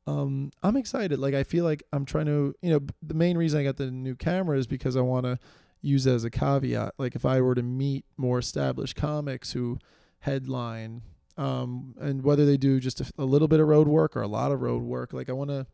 um, 0.06 0.52
I'm 0.62 0.76
excited. 0.76 1.18
Like 1.18 1.34
I 1.34 1.42
feel 1.42 1.64
like 1.64 1.82
I'm 1.92 2.04
trying 2.04 2.26
to. 2.26 2.54
You 2.62 2.70
know, 2.70 2.80
the 3.02 3.14
main 3.14 3.37
reason 3.37 3.60
I 3.60 3.64
got 3.64 3.76
the 3.76 3.90
new 3.90 4.14
camera 4.14 4.58
is 4.58 4.66
because 4.66 4.96
I 4.96 5.00
want 5.00 5.26
to 5.26 5.38
use 5.80 6.06
as 6.06 6.25
a 6.25 6.30
caveat. 6.30 6.94
Like 6.98 7.14
if 7.14 7.25
I 7.25 7.40
were 7.40 7.54
to 7.54 7.62
meet 7.62 8.04
more 8.16 8.38
established 8.38 8.96
comics 8.96 9.52
who 9.52 9.78
headline, 10.20 11.02
um, 11.37 11.94
and 12.00 12.22
whether 12.22 12.44
they 12.44 12.56
do 12.56 12.80
just 12.80 13.00
a, 13.00 13.12
a 13.18 13.25
little 13.25 13.48
bit 13.48 13.60
of 13.60 13.68
road 13.68 13.88
work 13.88 14.16
or 14.16 14.22
a 14.22 14.28
lot 14.28 14.52
of 14.52 14.60
road 14.60 14.82
work, 14.82 15.12
like 15.12 15.28
I 15.28 15.32
want 15.32 15.50
to 15.50 15.66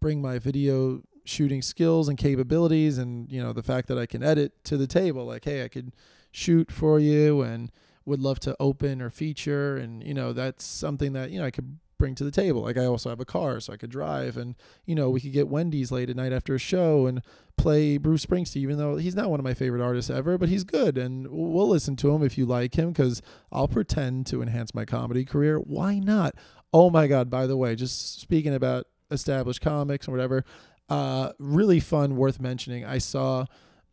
bring 0.00 0.20
my 0.22 0.38
video 0.38 1.02
shooting 1.24 1.62
skills 1.62 2.08
and 2.08 2.18
capabilities 2.18 2.98
and 2.98 3.30
you 3.30 3.42
know 3.42 3.52
the 3.52 3.62
fact 3.62 3.88
that 3.88 3.98
I 3.98 4.06
can 4.06 4.22
edit 4.22 4.64
to 4.64 4.76
the 4.76 4.86
table 4.86 5.26
like 5.26 5.44
hey 5.44 5.62
I 5.62 5.68
could 5.68 5.92
shoot 6.32 6.72
for 6.72 6.98
you 6.98 7.42
and 7.42 7.70
would 8.04 8.20
love 8.20 8.40
to 8.40 8.56
open 8.58 9.02
or 9.02 9.10
feature 9.10 9.76
and 9.76 10.02
you 10.02 10.14
know 10.14 10.32
that's 10.32 10.64
something 10.64 11.12
that 11.12 11.30
you 11.30 11.38
know 11.38 11.46
I 11.46 11.50
could 11.50 11.78
bring 12.00 12.16
to 12.16 12.24
the 12.24 12.32
table. 12.32 12.62
Like 12.62 12.76
I 12.76 12.86
also 12.86 13.10
have 13.10 13.20
a 13.20 13.24
car, 13.24 13.60
so 13.60 13.72
I 13.72 13.76
could 13.76 13.90
drive, 13.90 14.36
and 14.36 14.56
you 14.86 14.96
know 14.96 15.10
we 15.10 15.20
could 15.20 15.32
get 15.32 15.46
Wendy's 15.46 15.92
late 15.92 16.10
at 16.10 16.16
night 16.16 16.32
after 16.32 16.56
a 16.56 16.58
show 16.58 17.06
and 17.06 17.22
play 17.56 17.98
Bruce 17.98 18.26
Springsteen, 18.26 18.56
even 18.56 18.78
though 18.78 18.96
he's 18.96 19.14
not 19.14 19.30
one 19.30 19.38
of 19.38 19.44
my 19.44 19.54
favorite 19.54 19.84
artists 19.84 20.10
ever, 20.10 20.36
but 20.36 20.48
he's 20.48 20.64
good, 20.64 20.98
and 20.98 21.28
we'll 21.30 21.68
listen 21.68 21.94
to 21.96 22.12
him 22.12 22.24
if 22.24 22.36
you 22.36 22.46
like 22.46 22.76
him, 22.76 22.90
because 22.90 23.22
I'll 23.52 23.68
pretend 23.68 24.26
to 24.28 24.42
enhance 24.42 24.74
my 24.74 24.84
comedy 24.84 25.24
career. 25.24 25.58
Why 25.58 26.00
not? 26.00 26.34
Oh 26.72 26.90
my 26.90 27.06
God! 27.06 27.30
By 27.30 27.46
the 27.46 27.56
way, 27.56 27.76
just 27.76 28.20
speaking 28.20 28.54
about 28.54 28.86
established 29.10 29.60
comics 29.60 30.06
and 30.06 30.16
whatever, 30.16 30.44
uh, 30.88 31.32
really 31.38 31.80
fun, 31.80 32.16
worth 32.16 32.40
mentioning. 32.40 32.84
I 32.84 32.98
saw 32.98 33.46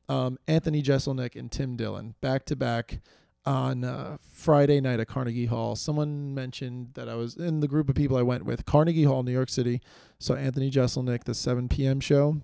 um, 0.10 0.38
Anthony 0.48 0.82
Jeselnik 0.82 1.36
and 1.36 1.52
Tim 1.52 1.76
Dillon 1.76 2.16
back 2.22 2.46
to 2.46 2.56
back 2.56 3.00
on 3.46 3.86
uh, 3.86 4.18
Friday 4.20 4.82
night 4.82 5.00
at 5.00 5.08
Carnegie 5.08 5.46
Hall. 5.46 5.76
Someone 5.76 6.34
mentioned 6.34 6.90
that 6.96 7.08
I 7.08 7.16
was 7.16 7.38
in 7.38 7.62
the 7.62 7.68
group 7.68 7.88
of 7.88 7.96
people 7.96 8.18
I 8.18 8.22
went 8.22 8.44
with, 8.46 8.66
Carnegie 8.66 9.06
Hall, 9.06 9.24
New 9.24 9.32
York 9.32 9.50
City. 9.50 9.82
So 10.20 10.36
Anthony 10.36 10.70
Jeselnik, 10.70 11.24
the 11.24 11.34
7 11.34 11.70
p.m. 11.70 12.00
show, 12.02 12.42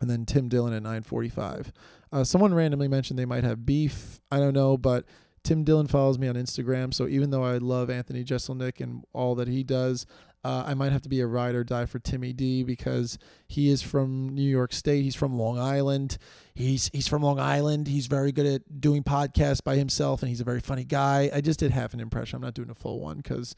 and 0.00 0.10
then 0.10 0.26
Tim 0.26 0.48
Dillon 0.48 0.72
at 0.72 0.82
9:45. 0.82 1.70
Uh, 2.10 2.24
someone 2.24 2.54
randomly 2.54 2.88
mentioned 2.88 3.18
they 3.18 3.24
might 3.24 3.44
have 3.44 3.66
beef. 3.66 4.20
I 4.30 4.38
don't 4.38 4.54
know, 4.54 4.76
but 4.76 5.04
Tim 5.44 5.62
Dillon 5.62 5.86
follows 5.86 6.18
me 6.18 6.26
on 6.26 6.34
Instagram, 6.34 6.92
so 6.92 7.06
even 7.06 7.30
though 7.30 7.44
I 7.44 7.58
love 7.58 7.90
Anthony 7.90 8.24
Jeselnik 8.24 8.80
and 8.80 9.04
all 9.12 9.34
that 9.34 9.46
he 9.46 9.62
does, 9.62 10.06
uh, 10.44 10.64
I 10.66 10.74
might 10.74 10.92
have 10.92 11.02
to 11.02 11.08
be 11.08 11.20
a 11.20 11.26
ride 11.26 11.54
or 11.54 11.64
die 11.64 11.86
for 11.86 11.98
Timmy 11.98 12.32
D 12.32 12.62
because 12.62 13.18
he 13.48 13.70
is 13.70 13.82
from 13.82 14.28
New 14.28 14.42
York 14.42 14.72
State. 14.72 15.02
He's 15.02 15.14
from 15.14 15.38
Long 15.38 15.58
Island. 15.58 16.18
He's 16.54 16.90
he's 16.92 17.08
from 17.08 17.22
Long 17.22 17.40
Island. 17.40 17.88
He's 17.88 18.06
very 18.06 18.30
good 18.30 18.46
at 18.46 18.80
doing 18.80 19.02
podcasts 19.02 19.64
by 19.64 19.76
himself, 19.76 20.22
and 20.22 20.28
he's 20.28 20.40
a 20.40 20.44
very 20.44 20.60
funny 20.60 20.84
guy. 20.84 21.30
I 21.32 21.40
just 21.40 21.60
did 21.60 21.70
half 21.70 21.94
an 21.94 22.00
impression. 22.00 22.36
I'm 22.36 22.42
not 22.42 22.54
doing 22.54 22.70
a 22.70 22.74
full 22.74 23.00
one 23.00 23.16
because 23.18 23.56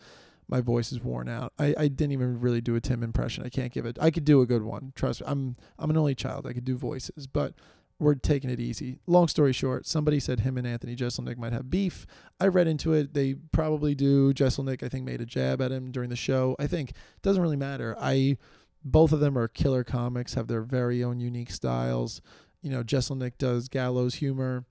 my 0.49 0.61
voice 0.61 0.93
is 0.93 1.01
worn 1.01 1.29
out. 1.29 1.53
I, 1.59 1.75
I 1.77 1.89
didn't 1.89 2.13
even 2.13 2.41
really 2.41 2.61
do 2.61 2.77
a 2.77 2.81
Tim 2.81 3.03
impression. 3.03 3.45
I 3.45 3.49
can't 3.49 3.73
give 3.73 3.85
it. 3.85 3.99
I 4.01 4.11
could 4.13 4.25
do 4.25 4.41
a 4.41 4.47
good 4.47 4.63
one. 4.63 4.93
Trust 4.95 5.23
me. 5.23 5.27
I'm 5.29 5.57
I'm 5.79 5.91
an 5.91 5.97
only 5.97 6.15
child. 6.15 6.47
I 6.47 6.53
could 6.53 6.65
do 6.65 6.77
voices, 6.77 7.27
but 7.27 7.55
we're 7.99 8.15
taking 8.15 8.51
it 8.51 8.61
easy. 8.61 8.99
Long 9.07 9.29
story 9.29 9.53
short, 9.53 9.87
somebody 9.87 10.21
said 10.21 10.41
him 10.41 10.59
and 10.59 10.67
Anthony 10.67 10.95
Jeselnik 10.95 11.39
might 11.39 11.53
have 11.53 11.71
beef. 11.71 12.07
I 12.39 12.49
read 12.49 12.67
into 12.67 12.93
it. 12.93 13.15
They 13.15 13.35
probably 13.53 13.95
do. 13.95 14.35
Jeselnik, 14.35 14.83
I 14.83 14.89
think, 14.89 15.05
made 15.05 15.21
a 15.21 15.27
jab 15.27 15.63
at 15.63 15.73
him 15.73 15.91
during 15.91 16.11
the 16.11 16.17
show. 16.17 16.57
I 16.59 16.67
think 16.67 16.91
it 16.91 17.23
doesn't 17.23 17.43
really 17.43 17.57
matter. 17.57 17.97
I 17.99 18.37
both 18.85 19.13
of 19.13 19.21
them 19.21 19.37
are 19.37 19.49
killer 19.49 19.83
comics, 19.83 20.35
have 20.35 20.47
their 20.47 20.63
very 20.63 21.03
own 21.03 21.19
unique 21.19 21.51
styles. 21.51 22.21
You 22.63 22.71
know, 22.71 22.85
Jeselnik 22.85 23.39
does 23.39 23.69
gallows 23.69 24.17
humor. 24.17 24.65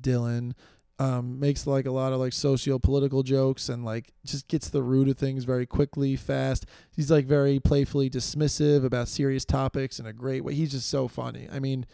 Dillon 0.00 0.54
um, 0.98 1.38
makes 1.38 1.66
like 1.66 1.86
a 1.86 1.90
lot 1.90 2.12
of 2.12 2.20
like 2.20 2.32
socio-political 2.32 3.22
jokes 3.22 3.68
and 3.68 3.84
like 3.84 4.12
just 4.24 4.48
gets 4.48 4.68
the 4.68 4.82
root 4.82 5.08
of 5.08 5.16
things 5.16 5.44
very 5.44 5.66
quickly, 5.66 6.16
fast. 6.16 6.66
He's 6.90 7.10
like 7.10 7.26
very 7.26 7.58
playfully 7.60 8.10
dismissive 8.10 8.84
about 8.84 9.08
serious 9.08 9.44
topics 9.44 9.98
in 9.98 10.06
a 10.06 10.12
great 10.12 10.44
way. 10.44 10.54
He's 10.54 10.72
just 10.72 10.88
so 10.88 11.08
funny. 11.08 11.48
I 11.50 11.58
mean, 11.58 11.86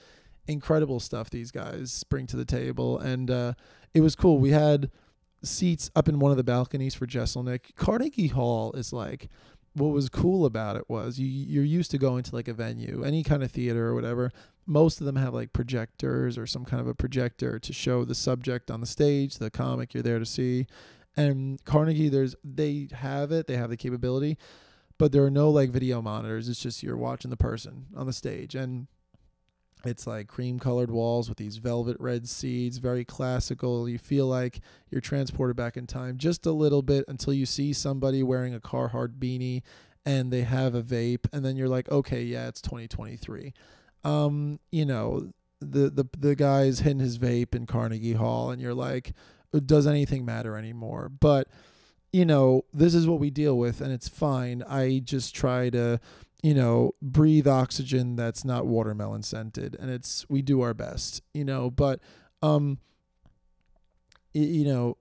incredible 0.46 1.00
stuff 1.00 1.30
these 1.30 1.50
guys 1.50 2.04
bring 2.04 2.26
to 2.28 2.36
the 2.36 2.44
table. 2.44 2.98
And 2.98 3.30
uh, 3.30 3.52
it 3.94 4.00
was 4.00 4.14
cool. 4.14 4.38
We 4.38 4.50
had 4.50 4.90
seats 5.42 5.90
up 5.96 6.08
in 6.08 6.18
one 6.18 6.30
of 6.30 6.36
the 6.36 6.44
balconies 6.44 6.94
for 6.94 7.06
Jeselnik. 7.06 7.74
Carnegie 7.76 8.28
Hall 8.28 8.72
is 8.72 8.92
like, 8.92 9.28
what 9.74 9.88
was 9.88 10.08
cool 10.08 10.44
about 10.44 10.76
it 10.76 10.88
was 10.88 11.18
you 11.18 11.26
you're 11.26 11.64
used 11.64 11.90
to 11.92 11.98
going 11.98 12.22
to 12.24 12.34
like 12.34 12.48
a 12.48 12.52
venue, 12.52 13.02
any 13.04 13.22
kind 13.22 13.42
of 13.42 13.50
theater 13.50 13.86
or 13.86 13.94
whatever. 13.94 14.30
Most 14.66 15.00
of 15.00 15.06
them 15.06 15.16
have 15.16 15.34
like 15.34 15.52
projectors 15.52 16.36
or 16.36 16.46
some 16.46 16.64
kind 16.64 16.80
of 16.80 16.86
a 16.86 16.94
projector 16.94 17.58
to 17.58 17.72
show 17.72 18.04
the 18.04 18.14
subject 18.14 18.70
on 18.70 18.80
the 18.80 18.86
stage, 18.86 19.36
the 19.36 19.50
comic 19.50 19.94
you're 19.94 20.02
there 20.02 20.18
to 20.18 20.26
see. 20.26 20.66
And 21.16 21.62
Carnegie, 21.64 22.08
there's 22.08 22.36
they 22.44 22.88
have 22.92 23.32
it, 23.32 23.46
they 23.46 23.56
have 23.56 23.70
the 23.70 23.76
capability, 23.76 24.38
but 24.98 25.12
there 25.12 25.24
are 25.24 25.30
no 25.30 25.50
like 25.50 25.70
video 25.70 26.02
monitors. 26.02 26.48
It's 26.48 26.60
just 26.60 26.82
you're 26.82 26.96
watching 26.96 27.30
the 27.30 27.36
person 27.36 27.86
on 27.96 28.06
the 28.06 28.12
stage. 28.12 28.54
And 28.54 28.88
it's 29.84 30.06
like 30.06 30.28
cream 30.28 30.58
colored 30.58 30.90
walls 30.90 31.28
with 31.28 31.38
these 31.38 31.56
velvet 31.58 31.96
red 32.00 32.28
seats, 32.28 32.78
very 32.78 33.04
classical. 33.04 33.88
You 33.88 33.98
feel 33.98 34.26
like 34.26 34.60
you're 34.90 35.00
transported 35.00 35.56
back 35.56 35.76
in 35.76 35.86
time 35.86 36.18
just 36.18 36.46
a 36.46 36.52
little 36.52 36.82
bit 36.82 37.04
until 37.08 37.32
you 37.32 37.46
see 37.46 37.72
somebody 37.72 38.22
wearing 38.22 38.54
a 38.54 38.60
Carhartt 38.60 39.18
beanie 39.18 39.62
and 40.04 40.32
they 40.32 40.42
have 40.42 40.74
a 40.74 40.82
vape, 40.82 41.26
and 41.32 41.44
then 41.44 41.56
you're 41.56 41.68
like, 41.68 41.88
okay, 41.90 42.22
yeah, 42.22 42.48
it's 42.48 42.60
2023. 42.60 43.52
Um, 44.04 44.58
you 44.70 44.84
know, 44.84 45.32
the 45.60 45.90
the 45.90 46.04
the 46.18 46.34
guy's 46.34 46.80
hitting 46.80 46.98
his 46.98 47.18
vape 47.18 47.54
in 47.54 47.66
Carnegie 47.66 48.14
Hall, 48.14 48.50
and 48.50 48.60
you're 48.60 48.74
like, 48.74 49.12
does 49.64 49.86
anything 49.86 50.24
matter 50.24 50.56
anymore? 50.56 51.08
But 51.08 51.48
you 52.12 52.24
know, 52.24 52.64
this 52.74 52.94
is 52.94 53.06
what 53.06 53.20
we 53.20 53.30
deal 53.30 53.56
with, 53.56 53.80
and 53.80 53.92
it's 53.92 54.08
fine. 54.08 54.62
I 54.68 55.00
just 55.04 55.34
try 55.34 55.70
to 55.70 56.00
you 56.42 56.54
know, 56.54 56.92
breathe 57.00 57.46
oxygen 57.46 58.16
that's 58.16 58.44
not 58.44 58.66
watermelon 58.66 59.22
scented. 59.22 59.76
And 59.78 59.90
it's, 59.90 60.28
we 60.28 60.42
do 60.42 60.60
our 60.60 60.74
best, 60.74 61.22
you 61.32 61.44
know, 61.44 61.70
but, 61.70 62.00
um, 62.42 62.78
you 64.32 64.64
know, 64.64 64.96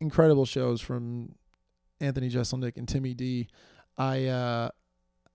incredible 0.00 0.44
shows 0.44 0.80
from 0.80 1.34
Anthony 2.00 2.30
Jeselnik 2.30 2.76
and 2.76 2.86
Timmy 2.86 3.12
D. 3.12 3.48
I, 3.98 4.26
uh, 4.26 4.68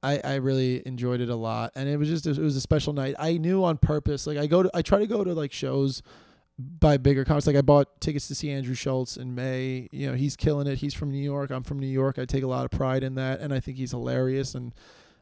I, 0.01 0.21
I 0.23 0.35
really 0.35 0.85
enjoyed 0.87 1.19
it 1.19 1.29
a 1.29 1.35
lot 1.35 1.73
and 1.75 1.89
it 1.89 1.97
was 1.97 2.07
just 2.07 2.25
it 2.25 2.37
was 2.37 2.55
a 2.55 2.61
special 2.61 2.93
night. 2.93 3.15
I 3.19 3.37
knew 3.37 3.63
on 3.65 3.77
purpose 3.77 4.25
like 4.25 4.37
i 4.37 4.47
go 4.47 4.63
to 4.63 4.71
i 4.73 4.81
try 4.81 4.99
to 4.99 5.07
go 5.07 5.25
to 5.25 5.33
like 5.33 5.51
shows 5.51 6.01
by 6.57 6.95
bigger 6.95 7.25
comics. 7.25 7.47
Like 7.47 7.57
i 7.57 7.61
bought 7.61 7.99
tickets 7.99 8.29
to 8.29 8.35
see 8.35 8.49
Andrew 8.49 8.75
Schulz 8.75 9.17
in 9.17 9.35
may. 9.35 9.89
You 9.91 10.07
know 10.07 10.13
he's 10.13 10.37
killing 10.37 10.67
it. 10.67 10.77
He's 10.77 10.93
from 10.93 11.11
new 11.11 11.21
york. 11.21 11.51
I'm 11.51 11.63
from 11.63 11.79
new 11.79 11.87
york. 11.87 12.17
I 12.17 12.23
take 12.23 12.43
a 12.43 12.47
lot 12.47 12.63
of 12.63 12.71
pride 12.71 13.03
in 13.03 13.15
that 13.15 13.41
and 13.41 13.53
i 13.53 13.59
think 13.59 13.77
he's 13.77 13.91
hilarious 13.91 14.55
and 14.55 14.73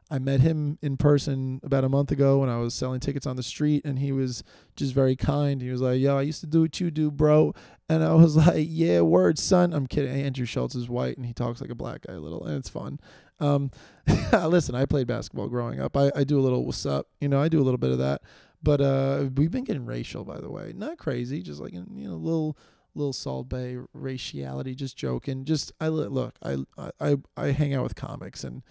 I 0.09 0.19
met 0.19 0.39
him 0.39 0.77
in 0.81 0.97
person 0.97 1.59
about 1.63 1.83
a 1.83 1.89
month 1.89 2.11
ago 2.11 2.39
when 2.39 2.49
I 2.49 2.57
was 2.57 2.73
selling 2.73 2.99
tickets 2.99 3.25
on 3.25 3.35
the 3.35 3.43
street, 3.43 3.83
and 3.85 3.99
he 3.99 4.11
was 4.11 4.43
just 4.75 4.93
very 4.93 5.15
kind. 5.15 5.61
He 5.61 5.69
was 5.69 5.81
like, 5.81 5.99
"Yo, 5.99 6.17
I 6.17 6.21
used 6.21 6.39
to 6.41 6.47
do 6.47 6.61
what 6.61 6.79
you 6.79 6.91
do, 6.91 7.11
bro," 7.11 7.53
and 7.89 8.03
I 8.03 8.13
was 8.13 8.35
like, 8.47 8.67
"Yeah, 8.69 9.01
word, 9.01 9.37
son." 9.37 9.73
I'm 9.73 9.87
kidding. 9.87 10.11
Andrew 10.11 10.45
Schulz 10.45 10.75
is 10.75 10.87
white, 10.89 11.17
and 11.17 11.25
he 11.25 11.33
talks 11.33 11.61
like 11.61 11.69
a 11.69 11.75
black 11.75 12.07
guy 12.07 12.13
a 12.13 12.19
little, 12.19 12.45
and 12.45 12.57
it's 12.57 12.69
fun. 12.69 12.99
Um, 13.39 13.71
listen, 14.33 14.75
I 14.75 14.85
played 14.85 15.07
basketball 15.07 15.47
growing 15.47 15.79
up. 15.79 15.95
I, 15.95 16.11
I 16.15 16.23
do 16.23 16.39
a 16.39 16.41
little 16.41 16.65
what's 16.65 16.85
up, 16.85 17.07
you 17.19 17.27
know, 17.27 17.41
I 17.41 17.49
do 17.49 17.61
a 17.61 17.63
little 17.63 17.77
bit 17.77 17.91
of 17.91 17.99
that. 17.99 18.21
But 18.63 18.81
uh, 18.81 19.29
we've 19.35 19.51
been 19.51 19.63
getting 19.63 19.85
racial, 19.85 20.23
by 20.23 20.39
the 20.39 20.49
way. 20.49 20.73
Not 20.75 20.97
crazy, 20.97 21.43
just 21.43 21.61
like 21.61 21.73
you 21.73 21.85
know, 21.89 22.15
little 22.15 22.57
little 22.95 23.13
Salt 23.13 23.49
Bae 23.49 23.77
raciality, 23.95 24.75
just 24.75 24.97
joking. 24.97 25.45
Just 25.45 25.71
I 25.79 25.89
look, 25.89 26.35
I 26.41 26.57
I 26.99 27.17
I 27.35 27.51
hang 27.51 27.75
out 27.75 27.83
with 27.83 27.95
comics 27.95 28.43
and 28.43 28.63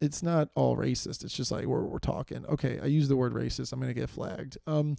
it's 0.00 0.22
not 0.22 0.48
all 0.54 0.76
racist. 0.76 1.24
It's 1.24 1.34
just 1.34 1.50
like 1.50 1.66
we're 1.66 1.84
we're 1.84 1.98
talking. 1.98 2.44
Okay, 2.46 2.80
I 2.82 2.86
use 2.86 3.08
the 3.08 3.16
word 3.16 3.34
racist. 3.34 3.72
I'm 3.72 3.80
gonna 3.80 3.94
get 3.94 4.08
flagged. 4.08 4.58
Um, 4.66 4.96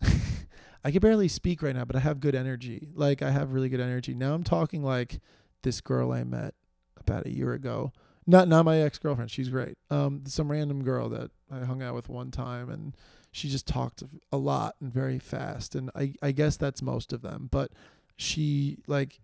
I 0.84 0.90
can 0.90 1.00
barely 1.00 1.28
speak 1.28 1.62
right 1.62 1.74
now, 1.76 1.84
but 1.84 1.96
I 1.96 2.00
have 2.00 2.20
good 2.20 2.34
energy. 2.34 2.88
Like 2.94 3.22
I 3.22 3.30
have 3.30 3.52
really 3.52 3.68
good 3.68 3.80
energy. 3.80 4.14
Now 4.14 4.34
I'm 4.34 4.44
talking 4.44 4.82
like 4.82 5.20
this 5.62 5.80
girl 5.80 6.12
I 6.12 6.24
met 6.24 6.54
about 6.98 7.26
a 7.26 7.30
year 7.30 7.52
ago. 7.52 7.92
Not 8.26 8.48
not 8.48 8.64
my 8.64 8.78
ex 8.78 8.98
girlfriend. 8.98 9.30
She's 9.30 9.48
great. 9.48 9.76
Um, 9.90 10.22
some 10.26 10.50
random 10.50 10.82
girl 10.82 11.08
that 11.10 11.30
I 11.50 11.60
hung 11.60 11.82
out 11.82 11.94
with 11.94 12.08
one 12.08 12.30
time, 12.30 12.70
and 12.70 12.96
she 13.32 13.48
just 13.48 13.66
talked 13.66 14.02
a 14.30 14.36
lot 14.36 14.76
and 14.80 14.92
very 14.92 15.18
fast. 15.18 15.74
And 15.74 15.90
I 15.94 16.14
I 16.22 16.32
guess 16.32 16.56
that's 16.56 16.82
most 16.82 17.12
of 17.12 17.22
them. 17.22 17.48
But 17.50 17.72
she 18.16 18.78
like 18.86 19.20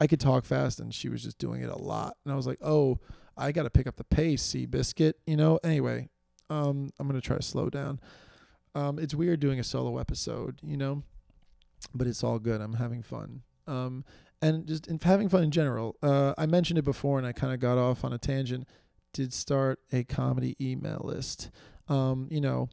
I 0.00 0.06
could 0.06 0.20
talk 0.20 0.44
fast, 0.44 0.78
and 0.78 0.94
she 0.94 1.08
was 1.08 1.22
just 1.24 1.38
doing 1.38 1.62
it 1.62 1.70
a 1.70 1.78
lot. 1.78 2.16
And 2.24 2.32
I 2.32 2.36
was 2.36 2.46
like, 2.46 2.58
oh 2.62 3.00
I 3.36 3.52
got 3.52 3.64
to 3.64 3.70
pick 3.70 3.86
up 3.86 3.96
the 3.96 4.04
pace, 4.04 4.42
Seabiscuit, 4.42 5.14
you 5.26 5.36
know. 5.36 5.58
Anyway, 5.62 6.08
um, 6.50 6.90
I'm 6.98 7.06
gonna 7.06 7.20
try 7.20 7.36
to 7.36 7.42
slow 7.42 7.68
down. 7.68 8.00
Um, 8.74 8.98
it's 8.98 9.14
weird 9.14 9.40
doing 9.40 9.58
a 9.58 9.64
solo 9.64 9.98
episode, 9.98 10.60
you 10.62 10.76
know, 10.76 11.02
but 11.94 12.06
it's 12.06 12.22
all 12.22 12.38
good. 12.38 12.60
I'm 12.60 12.74
having 12.74 13.02
fun. 13.02 13.42
Um, 13.66 14.04
and 14.42 14.66
just 14.66 14.86
in 14.86 14.98
having 15.02 15.28
fun 15.28 15.42
in 15.42 15.50
general. 15.50 15.96
Uh, 16.02 16.34
I 16.36 16.46
mentioned 16.46 16.78
it 16.78 16.84
before, 16.84 17.18
and 17.18 17.26
I 17.26 17.32
kind 17.32 17.52
of 17.52 17.60
got 17.60 17.78
off 17.78 18.04
on 18.04 18.12
a 18.12 18.18
tangent. 18.18 18.68
Did 19.12 19.32
start 19.32 19.80
a 19.92 20.04
comedy 20.04 20.56
email 20.60 21.00
list. 21.02 21.50
Um, 21.88 22.28
you 22.30 22.40
know, 22.40 22.68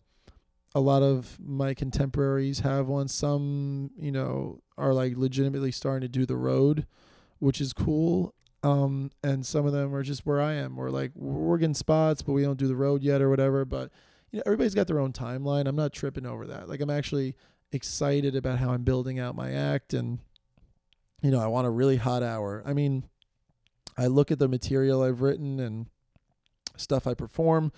a 0.76 0.82
lot 0.82 1.04
of 1.04 1.38
my 1.40 1.74
contemporaries 1.74 2.60
have 2.60 2.88
one. 2.88 3.08
Some, 3.08 3.92
you 3.98 4.12
know, 4.12 4.60
are 4.78 4.94
like 4.94 5.16
legitimately 5.16 5.72
starting 5.72 6.02
to 6.02 6.08
do 6.10 6.26
the 6.26 6.36
road, 6.36 6.86
which 7.40 7.62
is 7.62 7.72
cool. 7.72 8.34
Um, 8.64 9.12
and 9.24 9.46
some 9.46 9.66
of 9.66 9.74
them 9.74 9.94
are 9.94 10.04
just 10.04 10.26
where 10.26 10.40
I 10.40 10.54
am. 10.54 10.78
We're 10.78 10.90
like 10.90 11.12
we're 11.16 11.58
getting 11.58 11.74
spots, 11.74 12.22
but 12.22 12.32
we 12.32 12.44
don't 12.44 12.58
do 12.58 12.68
the 12.68 12.76
road 12.76 13.04
yet 13.04 13.22
or 13.22 13.30
whatever. 13.30 13.66
But 13.66 13.92
you 14.32 14.38
know, 14.38 14.44
everybody's 14.46 14.74
got 14.74 14.88
their 14.88 15.00
own 15.00 15.12
timeline. 15.12 15.68
I'm 15.68 15.76
not 15.76 15.92
tripping 15.92 16.26
over 16.26 16.48
that. 16.48 16.70
Like 16.70 16.80
I'm 16.80 16.90
actually 16.90 17.36
excited 17.74 18.36
about 18.36 18.60
how 18.60 18.72
I'm 18.72 18.84
building 18.84 19.20
out 19.20 19.36
my 19.36 19.52
act, 19.52 19.94
and 19.94 20.20
you 21.22 21.30
know, 21.30 21.42
I 21.42 21.48
want 21.48 21.68
a 21.68 21.72
really 21.72 21.98
hot 21.98 22.24
hour. 22.24 22.64
I 22.66 22.74
mean, 22.74 23.04
I 23.98 24.08
look 24.08 24.32
at 24.32 24.40
the 24.40 24.48
material 24.48 25.04
I've 25.04 25.22
written 25.22 25.60
and 25.60 25.88
stuff 26.78 27.06
I 27.06 27.14
perform, 27.14 27.74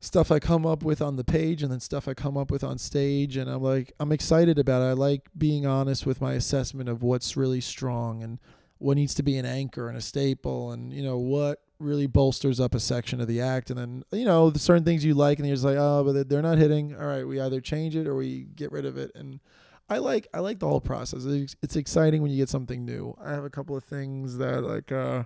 stuff 0.00 0.32
I 0.32 0.40
come 0.40 0.66
up 0.66 0.82
with 0.82 1.00
on 1.00 1.14
the 1.14 1.24
page, 1.24 1.62
and 1.62 1.70
then 1.70 1.80
stuff 1.80 2.08
I 2.08 2.14
come 2.14 2.36
up 2.36 2.50
with 2.50 2.64
on 2.64 2.78
stage, 2.78 3.36
and 3.36 3.48
I'm 3.48 3.62
like, 3.62 3.92
I'm 4.00 4.10
excited 4.10 4.58
about 4.58 4.82
it. 4.82 4.86
I 4.86 4.92
like 4.94 5.28
being 5.38 5.66
honest 5.66 6.04
with 6.04 6.20
my 6.20 6.32
assessment 6.32 6.88
of 6.88 7.04
what's 7.04 7.36
really 7.36 7.60
strong 7.60 8.24
and 8.24 8.40
what 8.80 8.96
needs 8.96 9.14
to 9.14 9.22
be 9.22 9.36
an 9.36 9.44
anchor 9.44 9.88
and 9.88 9.96
a 9.96 10.00
staple 10.00 10.72
and 10.72 10.92
you 10.92 11.02
know 11.02 11.18
what 11.18 11.62
really 11.78 12.06
bolsters 12.06 12.60
up 12.60 12.74
a 12.74 12.80
section 12.80 13.20
of 13.20 13.28
the 13.28 13.40
act. 13.40 13.70
And 13.70 13.78
then 13.78 14.04
you 14.10 14.24
know 14.24 14.50
the 14.50 14.58
certain 14.58 14.84
things 14.84 15.04
you 15.04 15.14
like 15.14 15.38
and 15.38 15.46
you're 15.46 15.54
just 15.54 15.64
like 15.64 15.76
oh 15.78 16.02
but 16.04 16.28
they're 16.28 16.42
not 16.42 16.58
hitting. 16.58 16.96
All 16.96 17.06
right 17.06 17.26
we 17.26 17.40
either 17.40 17.60
change 17.60 17.94
it 17.94 18.06
or 18.06 18.16
we 18.16 18.46
get 18.56 18.72
rid 18.72 18.84
of 18.84 18.96
it. 18.96 19.12
And 19.14 19.40
i 19.88 19.98
like 19.98 20.28
i 20.34 20.40
like 20.40 20.58
the 20.58 20.68
whole 20.68 20.80
process. 20.80 21.24
It's, 21.24 21.56
it's 21.62 21.76
exciting 21.76 22.22
when 22.22 22.30
you 22.30 22.38
get 22.38 22.48
something 22.48 22.84
new. 22.84 23.16
I 23.22 23.30
have 23.30 23.44
a 23.44 23.50
couple 23.50 23.76
of 23.76 23.84
things 23.84 24.38
that 24.38 24.62
like 24.62 24.90
uh 24.90 25.24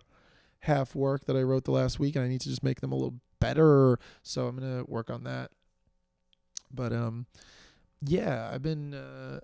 half 0.60 0.94
work 0.94 1.26
that 1.26 1.36
i 1.36 1.42
wrote 1.42 1.64
the 1.64 1.70
last 1.70 2.00
week 2.00 2.16
and 2.16 2.24
i 2.24 2.28
need 2.28 2.40
to 2.40 2.48
just 2.48 2.62
make 2.62 2.80
them 2.80 2.92
a 2.92 2.96
little 2.96 3.20
better. 3.40 3.98
So 4.22 4.48
i'm 4.48 4.58
gonna 4.58 4.84
work 4.84 5.10
on 5.10 5.24
that. 5.24 5.50
But 6.72 6.92
um 6.92 7.26
yeah 8.06 8.50
i've 8.52 8.62
been 8.62 8.92
uh 8.92 9.40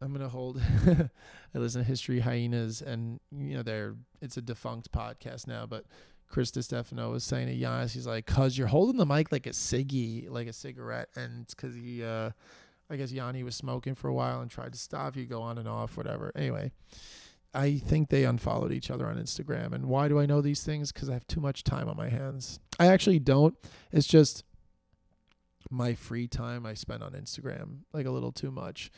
I'm 0.00 0.12
gonna 0.12 0.28
hold. 0.28 0.60
I 0.86 1.58
listen 1.58 1.82
to 1.82 1.86
History 1.86 2.20
Hyenas, 2.20 2.80
and 2.80 3.20
you 3.30 3.56
know 3.56 3.62
they're 3.62 3.96
it's 4.22 4.36
a 4.36 4.42
defunct 4.42 4.90
podcast 4.92 5.46
now, 5.46 5.66
but 5.66 5.84
Chris 6.28 6.48
Stefano 6.48 7.10
was 7.10 7.24
saying 7.24 7.48
to 7.48 7.54
Yannis, 7.54 7.92
he's 7.92 8.06
like, 8.06 8.24
"Cause 8.24 8.56
you're 8.56 8.68
holding 8.68 8.96
the 8.96 9.06
mic 9.06 9.30
like 9.30 9.46
a 9.46 9.50
ciggy, 9.50 10.30
like 10.30 10.46
a 10.46 10.52
cigarette, 10.52 11.08
and 11.16 11.42
it's 11.42 11.54
cause 11.54 11.74
he, 11.74 12.02
uh, 12.02 12.30
I 12.88 12.96
guess 12.96 13.12
Yanni 13.12 13.42
was 13.42 13.56
smoking 13.56 13.94
for 13.94 14.08
a 14.08 14.14
while 14.14 14.40
and 14.40 14.50
tried 14.50 14.72
to 14.72 14.78
stop 14.78 15.16
you, 15.16 15.26
go 15.26 15.42
on 15.42 15.58
and 15.58 15.68
off, 15.68 15.96
whatever. 15.96 16.32
Anyway, 16.34 16.72
I 17.52 17.78
think 17.78 18.08
they 18.08 18.24
unfollowed 18.24 18.72
each 18.72 18.90
other 18.90 19.06
on 19.06 19.16
Instagram, 19.16 19.72
and 19.72 19.86
why 19.86 20.08
do 20.08 20.18
I 20.18 20.24
know 20.24 20.40
these 20.40 20.62
things? 20.62 20.92
Because 20.92 21.10
I 21.10 21.14
have 21.14 21.26
too 21.26 21.40
much 21.40 21.62
time 21.62 21.88
on 21.88 21.96
my 21.96 22.08
hands. 22.08 22.58
I 22.78 22.86
actually 22.86 23.18
don't. 23.18 23.54
It's 23.92 24.06
just 24.06 24.44
my 25.68 25.94
free 25.94 26.26
time 26.26 26.64
I 26.64 26.74
spend 26.74 27.02
on 27.02 27.12
Instagram, 27.12 27.80
like 27.92 28.06
a 28.06 28.10
little 28.10 28.32
too 28.32 28.50
much. 28.50 28.90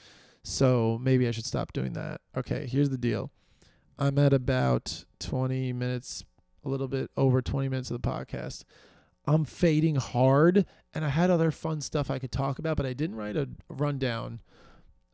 So 0.44 0.98
maybe 1.00 1.28
I 1.28 1.30
should 1.30 1.46
stop 1.46 1.72
doing 1.72 1.92
that. 1.92 2.20
Okay, 2.36 2.66
here's 2.66 2.90
the 2.90 2.98
deal. 2.98 3.30
I'm 3.98 4.18
at 4.18 4.32
about 4.32 5.04
20 5.20 5.72
minutes, 5.72 6.24
a 6.64 6.68
little 6.68 6.88
bit 6.88 7.10
over 7.16 7.40
20 7.40 7.68
minutes 7.68 7.90
of 7.90 8.00
the 8.00 8.08
podcast. 8.08 8.64
I'm 9.26 9.44
fading 9.44 9.96
hard, 9.96 10.66
and 10.92 11.04
I 11.04 11.10
had 11.10 11.30
other 11.30 11.50
fun 11.50 11.80
stuff 11.80 12.10
I 12.10 12.18
could 12.18 12.32
talk 12.32 12.58
about, 12.58 12.76
but 12.76 12.86
I 12.86 12.92
didn't 12.92 13.16
write 13.16 13.36
a 13.36 13.48
rundown 13.68 14.40